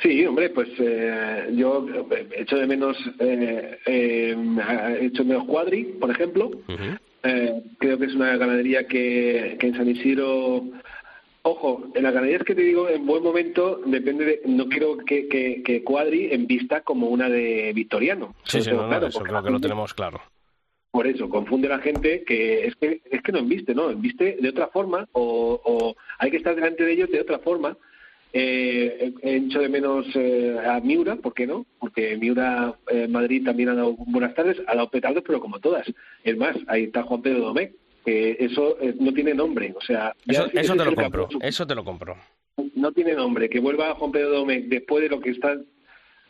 [0.01, 1.85] Sí, hombre, pues eh, yo
[2.35, 4.35] echo de menos, eh, eh,
[5.01, 6.49] echo de menos Cuadri, por ejemplo.
[7.21, 10.63] Eh, creo que es una ganadería que, que en San Isidro,
[11.43, 15.27] ojo, en las ganaderías que te digo, en buen momento, depende de, no quiero que,
[15.27, 18.35] que, que Cuadri en vista como una de Victoriano.
[18.43, 20.21] Sí, sí, no, no, claro, eso porque creo la que lo tenemos claro.
[20.91, 23.89] por eso, confunde la gente que es que es que no embiste, ¿no?
[23.89, 27.77] Embiste de otra forma o, o hay que estar delante de ellos de otra forma.
[28.31, 31.65] Eh, he he hecho de menos eh, a Miura, ¿por qué no?
[31.79, 35.91] Porque Miura eh, Madrid también ha dado buenas tardes, ha dado petardos, pero como todas.
[36.23, 37.73] Es más, ahí está Juan Pedro Domecq,
[38.09, 40.13] que eso eh, no tiene nombre, o sea...
[40.27, 42.15] Eso, te lo compro, eso te lo compro.
[42.75, 45.57] No tiene nombre, que vuelva Juan Pedro Domecq después de lo que está...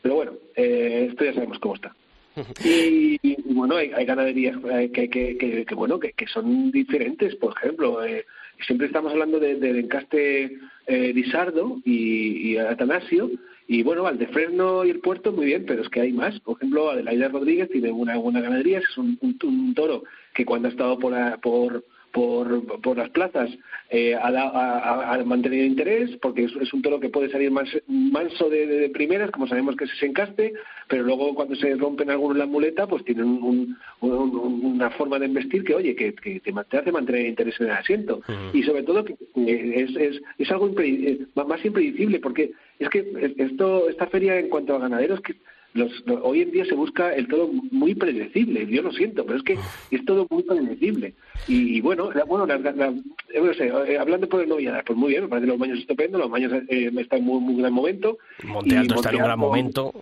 [0.01, 1.95] Pero bueno, eh, esto ya sabemos cómo está.
[2.63, 6.71] Y, y, bueno, hay, hay ganaderías eh, que, que, que, que, bueno que, que son
[6.71, 7.35] diferentes.
[7.35, 8.25] Por ejemplo, eh,
[8.65, 10.57] siempre estamos hablando de- del encaste
[10.87, 13.29] eh, Disardo y, y Atanasio.
[13.71, 16.39] Y bueno, Valdefresno y el Puerto, muy bien, pero es que hay más.
[16.39, 20.03] Por ejemplo, Adelaida Rodríguez tiene una buena ganadería, es un, un- un toro
[20.33, 23.51] que cuando ha estado por, por, por, por las plazas
[23.91, 27.69] eh, ha, ha- ha- mantenido interés, porque es, es un toro que puede salir más
[27.87, 30.53] manso de, primeras, como sabemos que ese encaste,
[30.87, 35.19] pero luego cuando se rompen algunos la muleta, pues tienen un- un- un- una forma
[35.19, 38.21] de investir que, oye, que, que te hace mantener interés en el asiento.
[38.51, 42.89] Y sobre todo que eh, es, es, es algo impre- eh, más impredecible, porque es
[42.89, 45.35] que esto esta feria en cuanto a ganaderos, que
[45.75, 48.65] los, lo- hoy en día se busca el todo muy predecible.
[48.65, 49.55] Yo lo siento, pero es que
[49.91, 51.13] es todo muy predecible.
[51.47, 54.49] Y, y bueno, la- bueno, la- la- la- eh, no sé, eh, hablando por el
[54.49, 57.39] noviada, pues muy bien, me parece los baños estupendos, los baños eh, están en muy,
[57.39, 58.17] muy gran momento.
[58.45, 59.93] Monte Alto está en un gran momento.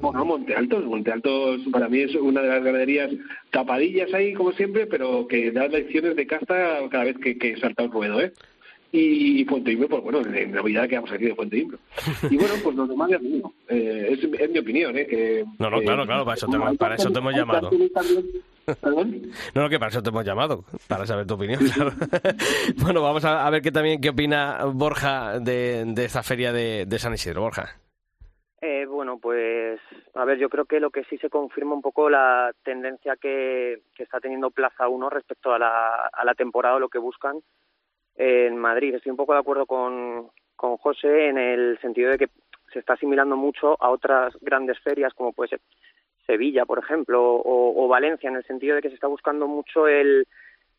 [0.00, 3.10] bueno, Monte Alto, Monte Alto para mí es una de las ganaderías
[3.50, 7.82] tapadillas ahí, como siempre, pero que da lecciones de casta cada vez que, que salta
[7.84, 8.32] un ruedo, ¿eh?
[8.92, 11.78] Y Fuente Imbro, pues bueno, en Navidad que vamos aquí de Fuente Imbro.
[12.28, 15.06] Y bueno, pues los demás ya digo, eh, es, es mi opinión, ¿eh?
[15.06, 17.70] Que, No, no, claro, claro, para eso te, para eso te hemos llamado.
[18.82, 21.90] No, no, que para eso te hemos llamado, para saber tu opinión, claro.
[22.76, 26.86] bueno, vamos a, a ver qué también qué opina Borja de, de esta feria de,
[26.86, 27.80] de San Isidro, Borja.
[28.60, 29.80] Eh, bueno, pues
[30.14, 33.80] a ver, yo creo que lo que sí se confirma un poco la tendencia que,
[33.94, 37.40] que está teniendo Plaza 1 respecto a la, a la temporada, lo que buscan
[38.20, 38.94] en Madrid.
[38.94, 42.28] Estoy un poco de acuerdo con, con José en el sentido de que
[42.70, 45.60] se está asimilando mucho a otras grandes ferias como puede ser
[46.26, 50.28] Sevilla, por ejemplo, o, Valencia, en el sentido de que se está buscando mucho el,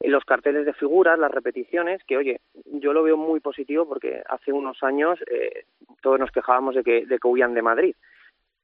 [0.02, 4.54] los carteles de figuras, las repeticiones, que oye, yo lo veo muy positivo porque hace
[4.54, 5.66] unos años eh,
[6.02, 7.96] todos nos quejábamos de que, de que huían de Madrid.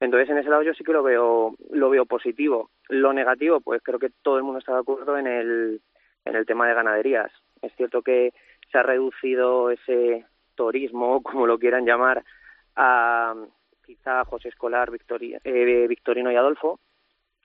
[0.00, 2.70] Entonces, en ese lado yo sí que lo veo, lo veo positivo.
[2.88, 5.80] Lo negativo, pues creo que todo el mundo está de acuerdo en el,
[6.24, 7.32] en el tema de ganaderías.
[7.60, 8.32] Es cierto que
[8.70, 12.24] se ha reducido ese turismo, como lo quieran llamar,
[12.76, 13.34] a
[13.84, 16.78] quizá José Escolar, Victori- eh, Victorino y Adolfo.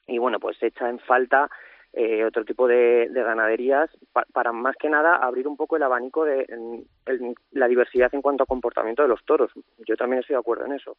[0.07, 1.49] Y bueno, pues se echa en falta
[1.93, 5.83] eh, otro tipo de, de ganaderías pa- para más que nada abrir un poco el
[5.83, 9.51] abanico de en- en la diversidad en cuanto a comportamiento de los toros.
[9.87, 10.97] Yo también estoy de acuerdo en eso.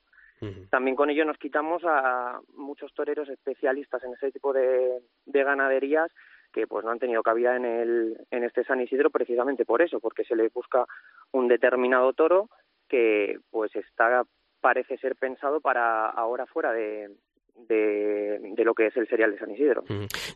[0.70, 6.10] También con ello nos quitamos a muchos toreros especialistas en ese tipo de, de ganaderías
[6.54, 9.98] que pues no han tenido cabida en el en este San Isidro precisamente por eso,
[9.98, 10.86] porque se le busca
[11.32, 12.48] un determinado toro
[12.88, 14.22] que pues está
[14.60, 17.10] parece ser pensado para ahora fuera de,
[17.56, 19.84] de, de, lo que es el serial de San Isidro.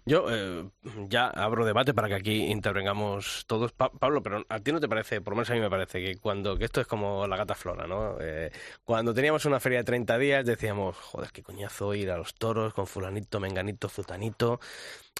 [0.07, 0.64] Yo eh,
[1.09, 3.73] ya abro debate para que aquí intervengamos todos.
[3.73, 6.16] Pablo, pero a ti no te parece, por lo menos a mí me parece, que
[6.19, 8.16] cuando que esto es como la gata flora, ¿no?
[8.21, 8.51] Eh,
[8.85, 12.73] cuando teníamos una feria de 30 días decíamos, joder, qué coñazo ir a los toros
[12.75, 14.61] con fulanito, menganito, futanito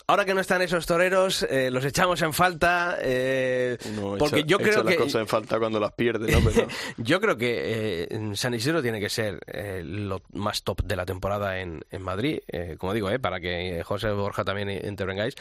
[0.09, 2.99] ahora que no están esos toreros, eh, los echamos en falta.
[3.01, 3.76] Eh,
[4.18, 4.90] porque yo creo que.
[4.90, 6.51] las cosas en falta cuando las pierde, ¿no?
[6.96, 11.05] yo creo que eh, San Isidro tiene que ser eh, lo más top de la
[11.05, 12.41] temporada en, en Madrid.
[12.78, 15.34] como digo, para que José Borja también intervengáis.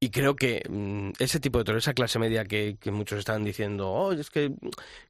[0.00, 3.42] Y creo que mm, ese tipo de toreros, esa clase media que, que muchos están
[3.44, 4.52] diciendo, oh, es que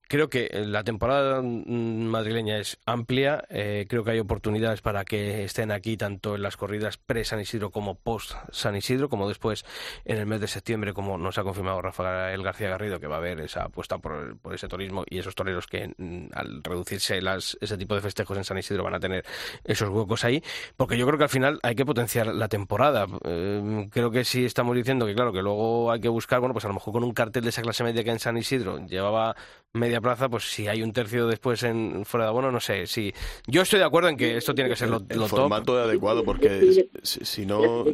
[0.09, 5.44] Creo que la temporada mm, madrileña es amplia, eh, creo que hay oportunidades para que
[5.44, 9.64] estén aquí tanto en las corridas pre-San Isidro como post-San Isidro, como después
[10.05, 13.18] en el mes de septiembre, como nos ha confirmado Rafael García Garrido, que va a
[13.18, 17.57] haber esa apuesta por, por ese turismo y esos toreros que mm, al reducirse las,
[17.61, 19.24] ese tipo de festejos en San Isidro van a tener
[19.64, 20.42] esos huecos ahí,
[20.76, 23.07] porque yo creo que al final hay que potenciar la temporada.
[23.24, 26.64] Eh, creo que sí estamos diciendo que claro, que luego hay que buscar, bueno, pues
[26.66, 29.34] a lo mejor con un cartel de esa clase media que en San Isidro llevaba
[29.72, 32.86] media plaza, pues si hay un tercio después en fuera de abono, no sé.
[32.86, 33.12] Si
[33.47, 36.24] yo estoy de acuerdo en que esto tiene que ser lo, el, el formato adecuado,
[36.24, 37.84] porque si, si, no.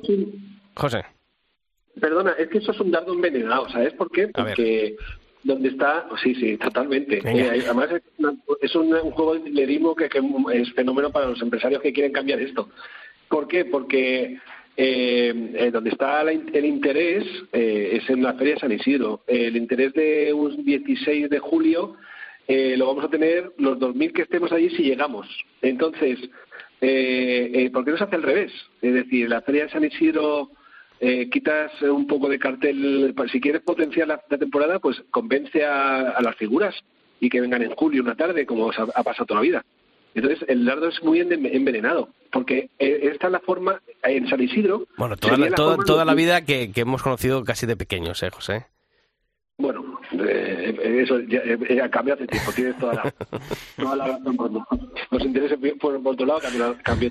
[0.74, 1.04] José.
[2.00, 4.28] Perdona, es que eso es un dardo envenenado, ¿sabes por qué?
[4.28, 4.96] Porque
[5.42, 7.18] donde está, sí, sí, totalmente.
[7.24, 10.20] Eh, además es, una, es un, un, juego de dilerismo que, que
[10.52, 12.68] es fenómeno para los empresarios que quieren cambiar esto.
[13.28, 13.64] ¿Por qué?
[13.64, 14.38] Porque
[14.76, 19.22] eh, eh, donde está la, el interés eh, es en la Feria de San Isidro.
[19.26, 21.96] el interés de un 16 de julio
[22.46, 25.28] eh, lo vamos a tener los 2.000 que estemos allí si llegamos.
[25.62, 28.52] Entonces, ¿por qué no se hace al revés?
[28.82, 30.50] Es decir, la Feria de San Isidro
[31.30, 33.14] quitas un poco de cartel.
[33.30, 36.74] Si quieres potenciar la, temporada, pues convence a, a, las figuras
[37.20, 39.64] y que vengan en julio una tarde, como ha, ha pasado toda la vida.
[40.14, 44.86] Entonces, el dardo es muy envenenado, porque eh, esta es la forma, en San Isidro...
[44.96, 48.22] Bueno, toda la, toda, la, toda la vida que, que, hemos conocido casi de pequeños,
[48.22, 48.66] ¿eh, José?
[49.58, 53.14] Bueno, eh, eso ya, ya, cambió hace tiempo, tienes toda la,
[53.76, 54.64] toda la razón.
[55.10, 56.76] Los intereses fueron por otro lado, cambió.
[56.82, 57.10] cambió.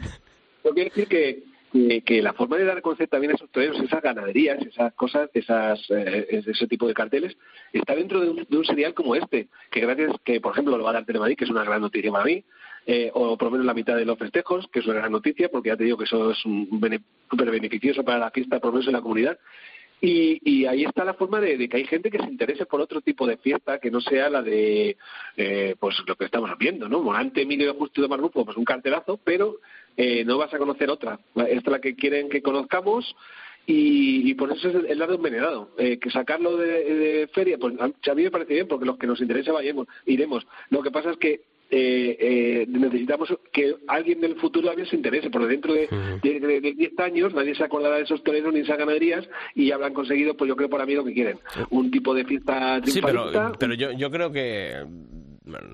[0.66, 3.80] Yo quiero decir que, que, que, la forma de dar concepto también a esos toreros,
[3.80, 7.38] esas ganaderías, esas cosas, esas, eh, ese tipo de carteles,
[7.72, 10.84] está dentro de un, de un serial como este, que gracias, que por ejemplo lo
[10.84, 12.44] va a dar Telemadrid, que es una gran noticia para mí,
[12.86, 15.50] eh, o por lo menos la mitad de los festejos, que es una gran noticia,
[15.50, 18.88] porque ya te digo que eso es súper beneficioso para la fiesta, por lo menos
[18.88, 19.38] en la comunidad.
[20.02, 23.02] Y, y ahí está la forma de, que hay gente que se interese por otro
[23.02, 24.96] tipo de fiesta que no sea la de
[25.36, 27.02] eh, pues lo que estamos viendo, ¿no?
[27.02, 29.58] Morante, Emilio Justo de Marrufo, pues un cartelazo, pero
[29.98, 31.20] eh, no vas a conocer otra.
[31.36, 33.14] Esta es la que quieren que conozcamos
[33.66, 35.72] y, y por eso es el lado envenenado.
[35.78, 39.08] Eh, que sacarlo de, de, feria, pues a mí me parece bien, porque los que
[39.08, 40.48] nos interesa vayamos, iremos.
[40.70, 45.30] Lo que pasa es que eh, eh, necesitamos que alguien del futuro también se interese,
[45.30, 45.88] porque dentro de
[46.22, 49.28] 10 de, de, de años nadie se acordará de esos toreros ni de esas ganaderías
[49.56, 51.40] y ya habrán conseguido, pues yo creo para mí lo que quieren,
[51.70, 54.84] un tipo de fiesta Sí, pero, pero yo, yo creo que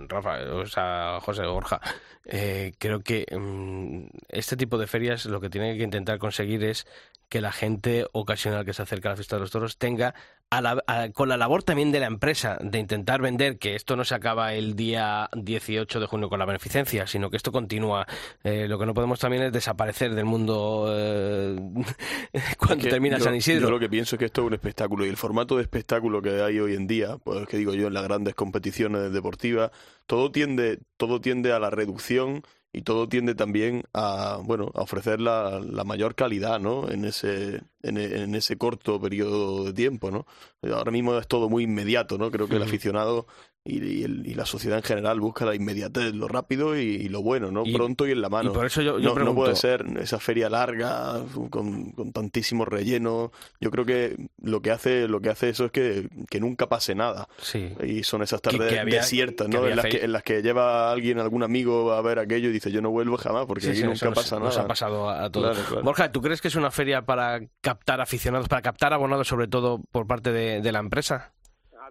[0.08, 1.80] Rafa, o sea, José Borja,
[2.26, 6.88] eh, creo que um, este tipo de ferias lo que tiene que intentar conseguir es
[7.36, 10.16] que la gente ocasional que se acerca a la fiesta de los toros tenga
[10.50, 13.98] a la, a, con la labor también de la empresa de intentar vender que esto
[13.98, 18.08] no se acaba el día 18 de junio con la beneficencia, sino que esto continúa.
[18.42, 21.58] Eh, lo que no podemos también es desaparecer del mundo eh,
[22.58, 23.64] cuando es que termina yo, San Isidro.
[23.64, 26.22] Yo lo que pienso es que esto es un espectáculo y el formato de espectáculo
[26.22, 29.72] que hay hoy en día, pues que digo yo en las grandes competiciones deportivas,
[30.06, 32.44] todo tiende, todo tiende a la reducción
[32.76, 37.62] y todo tiende también a bueno a ofrecer la, la mayor calidad no en ese
[37.82, 40.26] en, en, ese corto periodo de tiempo no
[40.74, 43.28] ahora mismo es todo muy inmediato no creo que el aficionado
[43.68, 47.10] y, y, el, y, la sociedad en general busca la inmediatez, lo rápido y, y
[47.10, 47.64] lo bueno, ¿no?
[47.64, 48.54] Pronto y en la mano.
[48.54, 49.42] por eso yo, yo no, pregunto...
[49.42, 53.32] no, puede ser esa feria larga con, con tantísimo relleno.
[53.60, 56.94] Yo creo que lo que hace lo que hace eso es que, que nunca pase
[56.94, 57.28] nada.
[57.40, 57.74] Sí.
[57.84, 59.66] Y son esas tardes que, había, desiertas, ¿no?
[59.66, 62.72] En las, que, en las, que, lleva alguien, algún amigo a ver aquello y dice
[62.72, 64.46] yo no vuelvo jamás porque sí, aquí sí, nunca pasa nos, nada.
[64.46, 65.56] Nos ha pasado a, a todos.
[65.56, 65.84] Claro, claro.
[65.84, 69.82] Borja, ¿tú crees que es una feria para captar aficionados, para captar abonados sobre todo
[69.92, 71.35] por parte de, de la empresa?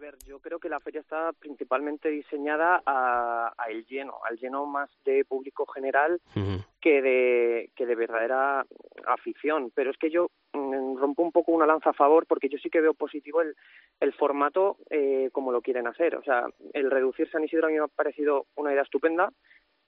[0.05, 4.67] Ver, yo creo que la feria está principalmente diseñada a, a, el lleno, al lleno
[4.67, 6.65] más de público general uh -huh.
[6.79, 8.67] que de que de verdadera
[9.07, 9.71] afición.
[9.75, 12.69] Pero es que yo mmm, rompo un poco una lanza a favor porque yo sí
[12.69, 13.55] que veo positivo el,
[14.01, 16.17] el formato eh, como lo quieren hacer.
[16.17, 16.41] O sea,
[16.75, 19.31] el reducir San Isidro a mí me ha parecido una idea estupenda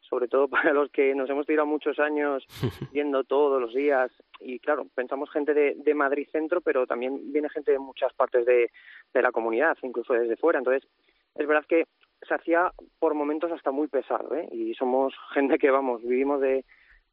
[0.09, 2.47] sobre todo para los que nos hemos tirado muchos años
[2.93, 7.49] yendo todos los días y claro, pensamos gente de, de Madrid Centro, pero también viene
[7.49, 8.71] gente de muchas partes de,
[9.13, 10.59] de la comunidad, incluso desde fuera.
[10.59, 10.89] Entonces,
[11.35, 11.85] es verdad que
[12.27, 14.49] se hacía por momentos hasta muy pesado, ¿eh?
[14.53, 16.65] Y somos gente que, vamos, vivimos de,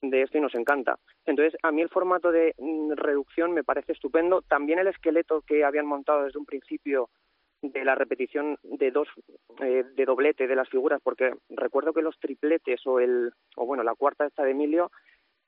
[0.02, 0.98] de esto y nos encanta.
[1.26, 4.42] Entonces, a mí el formato de mm, reducción me parece estupendo.
[4.42, 7.10] También el esqueleto que habían montado desde un principio
[7.64, 9.08] de la repetición de dos
[9.62, 13.84] eh, de doblete de las figuras porque recuerdo que los tripletes o el o bueno
[13.84, 14.92] la cuarta esta de Emilio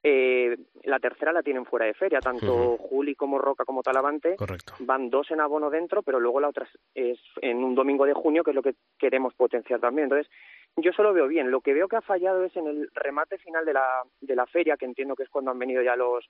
[0.07, 2.19] eh, la tercera la tienen fuera de feria.
[2.19, 4.35] Tanto Juli como Roca como Talavante
[4.81, 8.43] van dos en abono dentro pero luego la otra es en un domingo de junio
[8.43, 10.05] que es lo que queremos potenciar también.
[10.05, 10.31] Entonces
[10.77, 11.49] yo solo veo bien.
[11.49, 14.45] Lo que veo que ha fallado es en el remate final de la de la
[14.45, 16.23] feria que entiendo que es cuando han venido ya los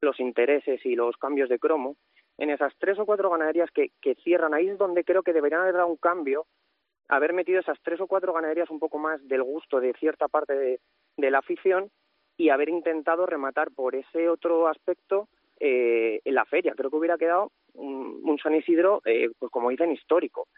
[0.00, 1.94] los intereses y los cambios de cromo
[2.40, 5.60] en esas tres o cuatro ganaderías que, que cierran, ahí es donde creo que deberían
[5.60, 6.46] haber dado un cambio,
[7.06, 10.54] haber metido esas tres o cuatro ganaderías un poco más del gusto de cierta parte
[10.54, 10.80] de,
[11.18, 11.90] de la afición
[12.38, 15.28] y haber intentado rematar por ese otro aspecto
[15.60, 16.72] eh, en la feria.
[16.74, 20.48] Creo que hubiera quedado un, un San Isidro, eh, pues como dicen, histórico,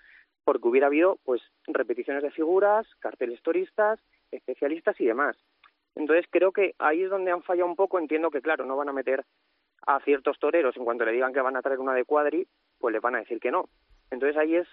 [0.44, 3.98] porque hubiera habido pues repeticiones de figuras, carteles turistas,
[4.30, 5.36] especialistas y demás.
[5.96, 7.98] Entonces creo que ahí es donde han fallado un poco.
[7.98, 9.24] Entiendo que, claro, no van a meter
[9.86, 12.46] a ciertos toreros en cuanto le digan que van a traer una de cuadri,
[12.78, 13.68] pues les van a decir que no.
[14.10, 14.68] Entonces ahí es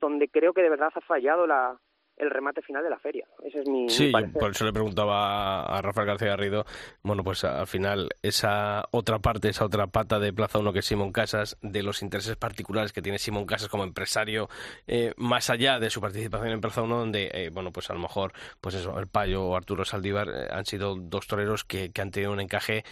[0.00, 1.78] donde creo que de verdad ha fallado la,
[2.16, 3.26] el remate final de la feria.
[3.44, 6.64] Ese es mi, Sí, mi por eso le preguntaba a Rafael García Garrido,
[7.02, 10.86] bueno, pues al final esa otra parte, esa otra pata de Plaza 1 que es
[10.86, 14.48] Simón Casas, de los intereses particulares que tiene Simón Casas como empresario,
[14.86, 18.00] eh, más allá de su participación en Plaza 1, donde, eh, bueno, pues a lo
[18.00, 22.00] mejor, pues eso, el Payo o Arturo Saldívar eh, han sido dos toreros que, que
[22.00, 22.84] han tenido un encaje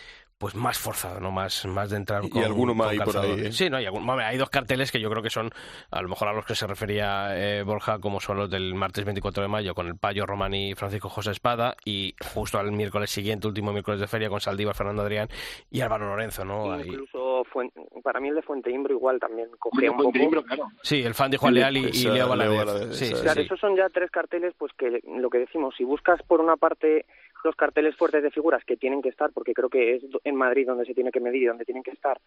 [0.44, 1.30] pues más forzado, ¿no?
[1.30, 3.52] Más, más de entrar Y alguno más ahí por ahí, ¿eh?
[3.52, 5.48] Sí, no, y algún- hay dos carteles que yo creo que son,
[5.90, 9.06] a lo mejor a los que se refería eh, Borja, como son los del martes
[9.06, 13.08] 24 de mayo, con el Payo Román y Francisco José Espada, y justo al miércoles
[13.10, 15.28] siguiente, último miércoles de feria, con Saldívar, Fernando Adrián
[15.70, 16.72] y Álvaro Lorenzo, ¿no?
[16.74, 17.72] Ahí- Incluso Fuen-
[18.02, 20.24] para mí el de Fuente Imbro igual también cogía un Fuente poco.
[20.26, 20.64] Imbro, claro.
[20.82, 22.96] Sí, el fan de Juan Leal y, y Leo Valadez.
[22.98, 23.46] Sí, esa sí, Claro, sí.
[23.46, 27.06] esos son ya tres carteles, pues que lo que decimos, si buscas por una parte
[27.44, 30.66] los carteles fuertes de figuras que tienen que estar, porque creo que es en Madrid
[30.66, 32.18] donde se tiene que medir y donde tienen que estar,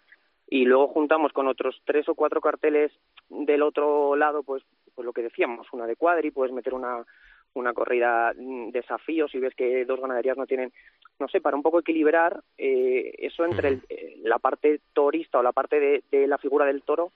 [0.48, 2.92] y luego juntamos con otros tres o cuatro carteles
[3.30, 4.64] del otro lado, pues,
[4.96, 7.04] pues lo que decíamos, una de cuadri, puedes meter una
[7.54, 10.72] una corrida mm, desafío si ves que dos ganaderías no tienen
[11.18, 15.42] no sé para un poco equilibrar eh, eso entre el- eh, la parte torista o
[15.44, 17.14] la parte de, de la figura del toro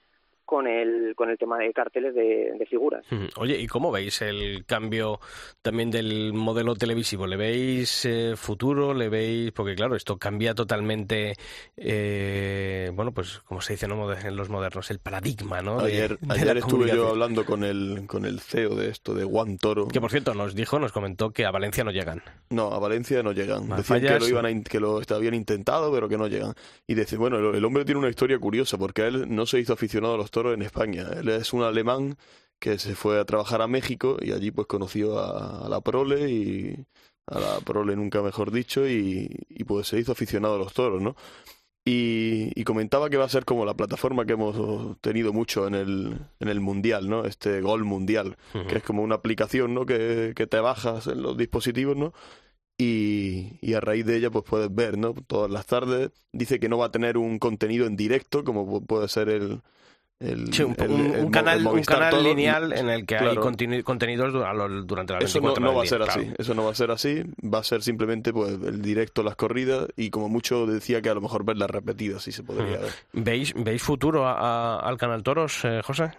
[0.52, 3.28] con el con el tema de carteles de, de figuras Ujú.
[3.38, 5.22] Oye, ¿y cómo veis el cambio
[5.62, 7.26] también del modelo televisivo?
[7.26, 8.93] ¿Le veis eh, futuro?
[8.93, 9.54] ¿Le veis...?
[9.54, 11.36] Porque claro, esto cambia totalmente,
[11.78, 15.82] eh, bueno, pues como se dice en los modernos, el paradigma, ¿no?
[15.82, 19.24] De- Ayer, de ayer estuve yo hablando con el, con el CEO de esto, de
[19.24, 19.88] Juan Toro.
[19.88, 22.22] Que por cierto, nos dijo, nos comentó que a Valencia no llegan.
[22.49, 23.68] No, a Valencia no llegan.
[23.70, 26.54] Más Decían que lo, iban a in- que lo habían intentado, pero que no llegan.
[26.88, 29.74] Y dice, bueno, el, el hombre tiene una historia curiosa, porque él no se hizo
[29.74, 31.08] aficionado a los toros en España.
[31.20, 32.18] Él es un alemán
[32.60, 36.30] que se fue a trabajar a México y allí pues conoció a, a la prole
[36.30, 36.86] y
[37.28, 41.02] a la prole nunca mejor dicho y, y, pues se hizo aficionado a los toros,
[41.02, 41.16] ¿no?
[41.84, 45.74] Y, y comentaba que va a ser como la plataforma que hemos tenido mucho en
[45.74, 47.26] el, en el Mundial, ¿no?
[47.26, 48.38] Este Gol Mundial,
[48.68, 49.88] que es como una aplicación, ¿no?
[49.88, 52.14] Que, que te bajas en los dispositivos, ¿no?
[52.78, 55.14] Y, y a raíz de ella pues puedes ver, ¿no?
[55.26, 56.12] Todas las tardes.
[56.32, 59.62] Dice que no va a tener un contenido en directo, como pu- puede ser el...
[60.22, 62.24] el- Sí, un, el- un- el un Mo- canal, el un canal Todo.
[62.24, 63.41] lineal en el que hay Claro.
[63.84, 64.34] contenidos
[64.88, 66.36] durante las Eso no, 24 no va a ser así, claro.
[66.38, 69.88] eso no va a ser así, va a ser simplemente pues el directo, las corridas
[69.97, 72.91] y como mucho decía que a lo mejor verlas repetidas sí se podría ver.
[73.13, 74.34] ¿Veis, ¿Veis futuro a-
[74.78, 76.11] a- al Canal Toros, eh, José?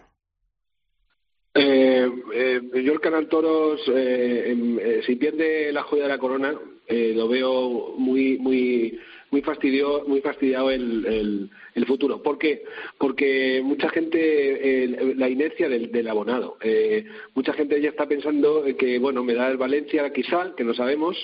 [1.55, 6.19] Eh, eh, yo el Canal Toros, eh, em, eh, si pierde la joya de la
[6.19, 6.55] corona,
[6.87, 8.99] eh, lo veo muy muy
[9.33, 12.23] muy fastidio, muy fastidiado el, el, el futuro.
[12.23, 12.63] ¿Por qué?
[12.99, 17.05] Porque mucha gente, eh, la inercia del, del abonado, eh,
[17.35, 21.17] mucha gente ya está pensando que, bueno, me da el Valencia quizá, que no sabemos,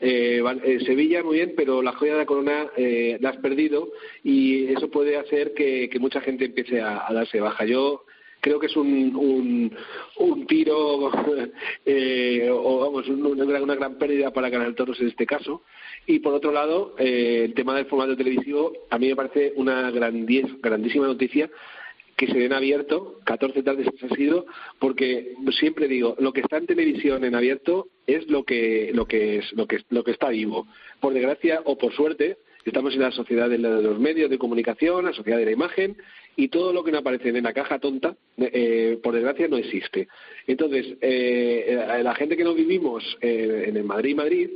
[0.00, 3.90] eh, eh, Sevilla muy bien, pero la joya de la corona eh, la has perdido
[4.22, 7.64] y eso puede hacer que, que mucha gente empiece a darse baja.
[7.64, 8.04] Yo
[8.44, 9.74] creo que es un, un,
[10.18, 11.10] un tiro
[11.86, 15.62] eh, o vamos un- una, gran- una gran pérdida para Canal Toros en este caso.
[16.06, 19.90] Y por otro lado eh, el tema del formato televisivo a mí me parece una
[19.90, 21.50] grandie- grandísima noticia
[22.16, 24.46] que se den abierto 14 tardes ha sido
[24.78, 29.38] porque siempre digo lo que está en televisión en abierto es lo que lo que
[29.38, 30.66] es lo que lo que está vivo.
[31.00, 35.12] Por desgracia o por suerte estamos en la sociedad de los medios de comunicación la
[35.12, 35.96] sociedad de la imagen
[36.36, 40.08] y todo lo que no aparece en la caja tonta, eh, por desgracia, no existe.
[40.46, 44.50] Entonces, eh, la gente que no vivimos eh, en Madrid, Madrid,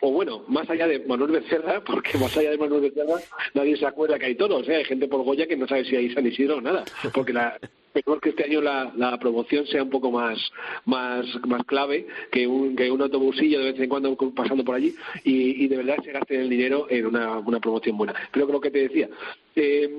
[0.00, 3.20] o bueno, más allá de Manuel Becerra, porque más allá de Manuel Becerra
[3.54, 4.76] nadie se acuerda que hay toros, ¿eh?
[4.76, 7.58] hay gente por Goya que no sabe si hay San Isidro o nada, porque la,
[7.94, 10.38] mejor que este año la, la promoción sea un poco más
[10.84, 14.94] más más clave que un que un autobusillo de vez en cuando pasando por allí
[15.24, 18.14] y, y de verdad se gaste el dinero en una, una promoción buena.
[18.32, 19.08] Pero que lo que te decía,
[19.56, 19.90] eh,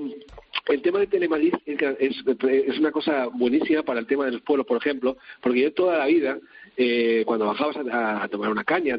[0.68, 4.42] el tema de Telemadrid es, es, es una cosa buenísima para el tema de los
[4.42, 6.38] pueblos, por ejemplo, porque yo toda la vida
[6.82, 8.98] eh, cuando bajabas a, tomar una caña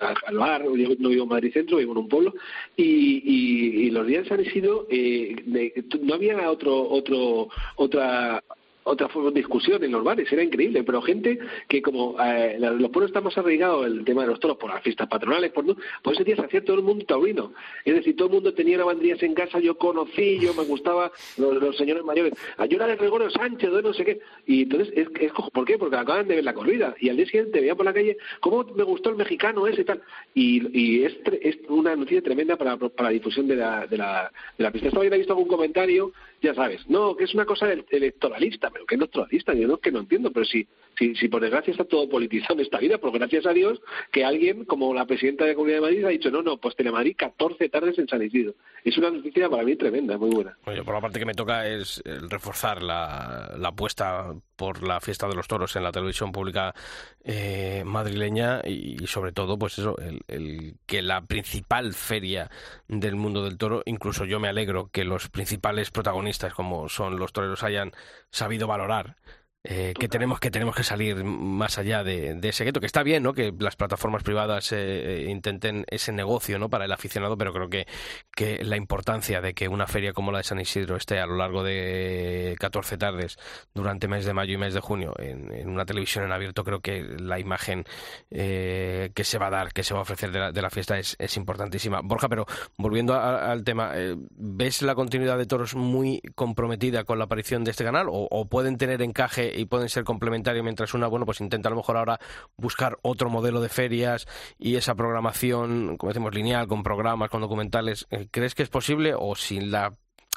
[0.00, 2.32] a, al bar, no vivo en Madrid Centro, vivo en un pueblo,
[2.74, 8.42] y, y, y los días han sido, eh, de, no había otro, otro, otra
[8.88, 13.36] otra discusión en los era increíble, pero gente que como eh, los pueblos están más
[13.36, 15.64] arraigados el tema de los toros por las fiestas patronales, por,
[16.02, 17.52] por ese día se hacía todo el mundo taurino,
[17.84, 21.76] es decir, todo el mundo tenía lavandrías en casa, yo conocí, yo me gustaba los,
[21.76, 22.34] señores mayores,
[22.68, 25.78] yo de Gregorio Sánchez, de no sé qué, y entonces, es, es, ¿por qué?
[25.78, 28.64] Porque acaban de ver la corrida, y al día siguiente veía por la calle, ¿cómo
[28.74, 30.02] me gustó el mexicano ese y tal?
[30.34, 34.32] Y, y es, es una noticia tremenda para, para la difusión de la, de la,
[34.56, 34.88] de la pista.
[34.88, 39.04] Estaba visto algún comentario, ya sabes, no, que es una cosa electoralista, pero que no
[39.04, 40.66] electoralista, yo no que no entiendo, pero si,
[40.98, 43.80] si, si por desgracia está todo politizado en esta vida, pues gracias a Dios
[44.10, 46.74] que alguien como la presidenta de la Comunidad de Madrid ha dicho, no, no, pues
[46.76, 48.54] Telemadrid 14 tardes en San Isidro.
[48.84, 50.56] Es una noticia para mí tremenda, muy buena.
[50.64, 55.00] Oye, por la parte que me toca es el reforzar la, la apuesta por la
[55.00, 56.74] fiesta de los toros en la televisión pública
[57.22, 62.50] eh, madrileña y, y, sobre todo, pues eso, el, el, que la principal feria
[62.88, 67.32] del mundo del toro, incluso yo me alegro que los principales protagonistas, como son los
[67.32, 67.92] toreros, hayan
[68.30, 69.16] sabido valorar
[69.64, 73.02] eh, que tenemos que tenemos que salir más allá de, de, ese gueto que está
[73.02, 77.52] bien no que las plataformas privadas eh, intenten ese negocio no para el aficionado pero
[77.52, 77.86] creo que
[78.34, 81.36] que la importancia de que una feria como la de San Isidro esté a lo
[81.36, 83.36] largo de 14 tardes
[83.74, 86.80] durante mes de mayo y mes de junio en, en una televisión en abierto creo
[86.80, 87.84] que la imagen
[88.30, 90.70] eh, que se va a dar que se va a ofrecer de la, de la
[90.70, 92.00] fiesta es, es, importantísima.
[92.02, 92.46] Borja pero
[92.76, 97.64] volviendo a, al tema eh, ves la continuidad de toros muy comprometida con la aparición
[97.64, 101.26] de este canal o, o pueden tener encaje y pueden ser complementarios mientras una, bueno,
[101.26, 102.18] pues intenta a lo mejor ahora
[102.56, 104.26] buscar otro modelo de ferias
[104.58, 109.34] y esa programación, como decimos, lineal, con programas, con documentales, ¿crees que es posible o
[109.34, 109.92] sin la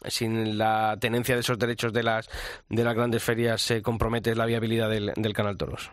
[0.08, 2.28] sin la tenencia de esos derechos de las
[2.70, 5.92] de las grandes ferias se compromete la viabilidad del, del Canal Toros?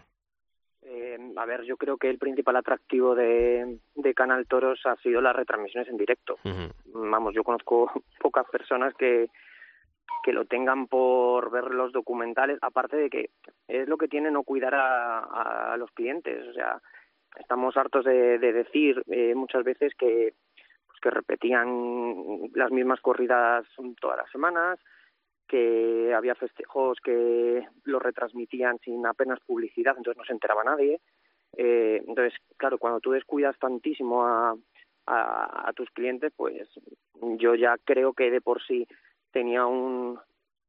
[0.83, 5.21] Eh, a ver, yo creo que el principal atractivo de, de Canal Toros ha sido
[5.21, 6.39] las retransmisiones en directo.
[6.45, 6.73] Uh -huh.
[7.11, 7.91] Vamos, yo conozco
[8.21, 9.29] pocas personas que,
[10.23, 13.31] que lo tengan por ver los documentales, aparte de que
[13.67, 16.81] es lo que tiene no cuidar a, los clientes, o sea,
[17.37, 20.35] estamos hartos de, de decir eh, muchas veces que
[20.87, 23.65] pues que repetían las mismas corridas
[24.01, 24.79] todas las semanas,
[25.47, 31.01] que había festejos que lo retransmitían sin apenas publicidad, entonces no se enteraba nadie.
[31.57, 34.55] Eh, entonces, claro, cuando tú descuidas tantísimo a,
[35.07, 36.69] a tus clientes, pues
[37.39, 38.87] yo ya creo que de por sí
[39.39, 40.19] tenía un,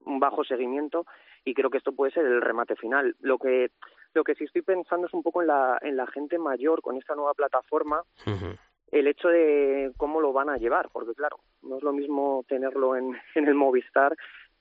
[0.05, 1.07] un bajo seguimiento
[1.43, 3.15] y creo que esto puede ser el remate final.
[3.19, 3.71] Lo que
[4.13, 6.95] lo que sí estoy pensando es un poco en la en la gente mayor con
[6.95, 8.03] esta nueva plataforma.
[8.27, 8.57] Uh -huh.
[8.91, 12.95] El hecho de cómo lo van a llevar, porque claro, no es lo mismo tenerlo
[12.95, 13.05] en,
[13.35, 14.15] en el Movistar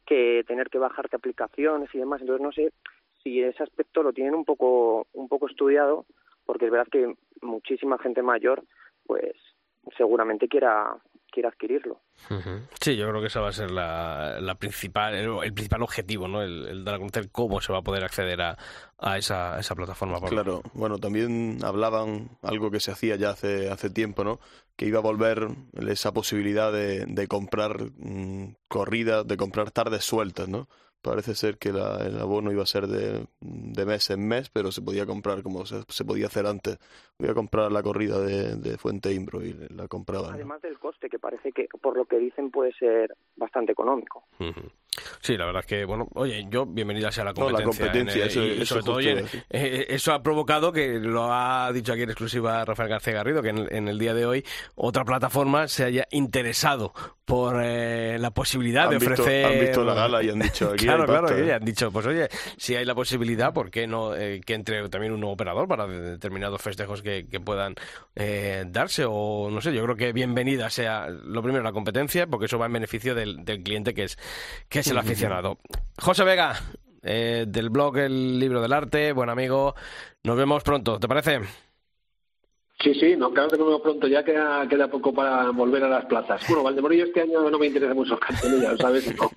[0.06, 2.22] que tener que bajarte aplicaciones y demás.
[2.22, 2.72] Entonces no sé
[3.22, 6.06] si ese aspecto lo tienen un poco un poco estudiado,
[6.46, 8.62] porque es verdad que muchísima gente mayor,
[9.06, 9.34] pues
[9.98, 10.96] seguramente quiera
[11.30, 12.00] quiera adquirirlo.
[12.30, 12.60] Uh -huh.
[12.80, 16.28] Sí, yo creo que esa va a ser la, la principal, el, el, principal objetivo,
[16.28, 16.42] ¿no?
[16.42, 18.56] El, el, dar a conocer cómo se va a poder acceder a,
[18.98, 20.20] a, esa, a esa, plataforma.
[20.20, 24.40] Claro, bueno, también hablaban algo que se hacía ya hace, hace tiempo, ¿no?
[24.76, 25.48] Que iba a volver
[25.88, 30.68] esa posibilidad de, de comprar mmm, corridas, de comprar tardes sueltas, ¿no?
[31.02, 34.72] Parece ser que la, el abono iba a ser de, de, mes en mes, pero
[34.72, 36.78] se podía comprar como se, se, podía hacer antes.
[37.18, 40.32] Voy a comprar la corrida de, de Fuente Imbro y la compraba.
[40.32, 40.68] Además ¿no?
[40.68, 44.24] del coste, que parece que por lo que dicen puede ser bastante económico.
[44.38, 44.70] Uh -huh.
[45.20, 47.64] Sí, la verdad es que, bueno, oye, yo bienvenida sea la competencia.
[47.64, 50.98] No, la competencia, el, eso, y, eso sobre todo, oye, eh, eso ha provocado que
[50.98, 54.26] lo ha dicho aquí en exclusiva Rafael García Garrido, que en, en el día de
[54.26, 54.44] hoy
[54.74, 56.92] otra plataforma se haya interesado
[57.28, 59.44] por eh, la posibilidad han de ofrecer.
[59.44, 60.84] Han visto la gala y han dicho aquí.
[60.86, 62.26] claro, claro, y han dicho, pues oye,
[62.56, 65.86] si hay la posibilidad, ¿por qué no eh, que entre también un nuevo operador para
[65.86, 67.74] determinados festejos que, que puedan
[68.16, 69.04] eh, darse?
[69.06, 72.64] O no sé, yo creo que bienvenida sea lo primero la competencia, porque eso va
[72.64, 74.18] en beneficio del, del cliente que es,
[74.70, 75.58] que es el aficionado.
[76.00, 76.54] José Vega,
[77.02, 79.74] eh, del blog El Libro del Arte, buen amigo.
[80.24, 81.40] Nos vemos pronto, ¿te parece?
[82.80, 85.88] Sí, sí, no, claro que nos vemos pronto, ya queda, queda poco para volver a
[85.88, 86.40] las plazas.
[86.48, 89.12] Bueno, Valdemorillo este año no me interesa mucho Cantonilla, ¿sabes?
[89.16, 89.28] No.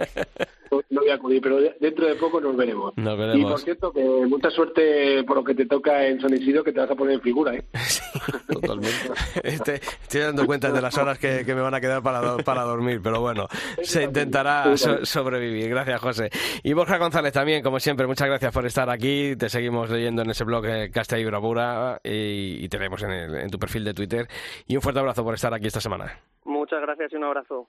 [0.91, 2.93] no voy a acudir, pero dentro de poco nos veremos.
[2.97, 3.63] Nos Y por veremos.
[3.63, 6.91] cierto, que mucha suerte por lo que te toca en San Isidro, que te vas
[6.91, 7.63] a poner en figura, ¿eh?
[8.47, 8.95] Totalmente.
[9.43, 12.37] Este- estoy dando cuenta de las horas que, que me van a quedar para, do-
[12.43, 13.47] para dormir, pero bueno,
[13.81, 15.67] se intentará so- sobrevivir.
[15.69, 16.29] Gracias, José.
[16.63, 19.35] Y Borja González también, como siempre, muchas gracias por estar aquí.
[19.35, 23.11] Te seguimos leyendo en ese blog eh, Casta y Bravura y, y te leemos en,
[23.11, 24.27] el- en tu perfil de Twitter.
[24.67, 26.19] Y un fuerte abrazo por estar aquí esta semana.
[26.43, 27.67] Muchas gracias y un abrazo.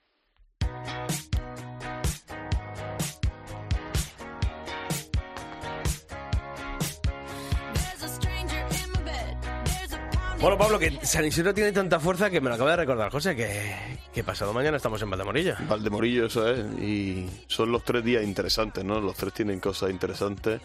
[10.41, 13.33] Bueno, Pablo, que San Isidro tiene tanta fuerza que me lo acaba de recordar, José,
[13.33, 13.73] que,
[14.13, 15.55] que pasado mañana estamos en Valdemorillo.
[15.69, 16.59] Valdemorillo, eso es.
[16.81, 18.99] Y son los tres días interesantes, ¿no?
[18.99, 20.59] Los tres tienen cosas interesantes.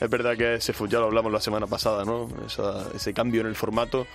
[0.00, 2.28] Es verdad que ese, ya lo hablamos la semana pasada, ¿no?
[2.46, 4.06] Esa- ese cambio en el formato.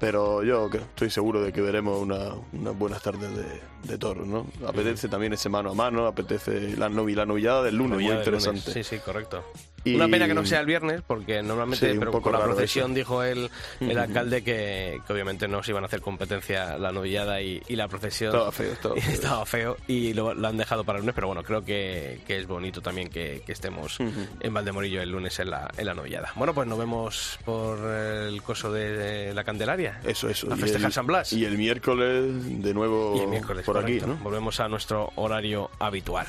[0.00, 3.44] Pero yo estoy seguro de que veremos una- unas buenas tardes de,
[3.84, 4.46] de toros, ¿no?
[4.66, 8.20] Apetece también ese mano a mano, apetece la, novi, la novillada del lunes, muy Novillada
[8.20, 8.70] del interesante.
[8.70, 8.86] lunes.
[8.88, 9.44] Sí, sí, correcto.
[9.84, 12.92] Y- Una pena que no sea el viernes, porque normalmente, Sí, pero con la procesión
[12.94, 13.48] dijo el,
[13.80, 17.76] el alcalde que, que obviamente no se iban a hacer competencia la novillada y, y
[17.76, 18.30] la procesión.
[18.34, 19.12] Estaba feo, estaba feo.
[19.12, 22.38] Estaba feo y lo, lo han dejado para el lunes, pero bueno, creo que, que
[22.38, 26.30] es bonito también que, que estemos en Valdemorillo el lunes en la, en la novillada.
[26.36, 30.00] Bueno, pues nos vemos por el coso de la Candelaria.
[30.04, 30.52] Eso, eso.
[30.52, 31.32] A festejar el- San Blas.
[31.32, 33.98] Y el miércoles, de nuevo, Y el miércoles, por aquí.
[34.22, 36.26] Volvemos a nuestro horario habitual.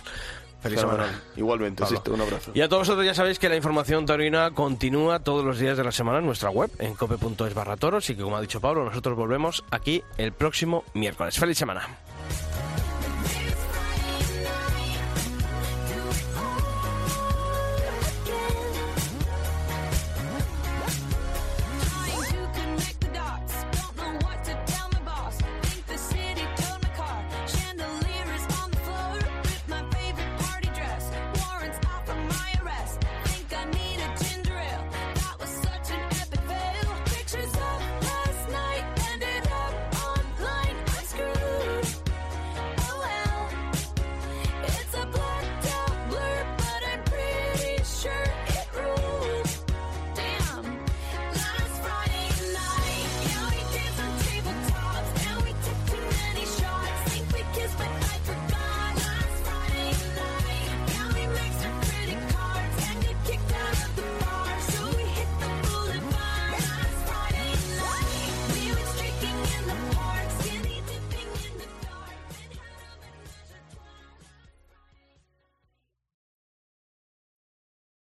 [0.62, 1.22] Feliz semana.
[1.36, 2.02] Igualmente, Pablo.
[2.14, 2.52] Un abrazo.
[2.54, 5.84] Y a todos vosotros ya sabéis que la información taurina continúa todos los días de
[5.84, 8.86] la semana en nuestra web, en cope.es barra toros, y que como ha dicho Pablo,
[8.86, 11.38] nosotros volvemos aquí el próximo miércoles.
[11.40, 11.88] ¡Feliz semana!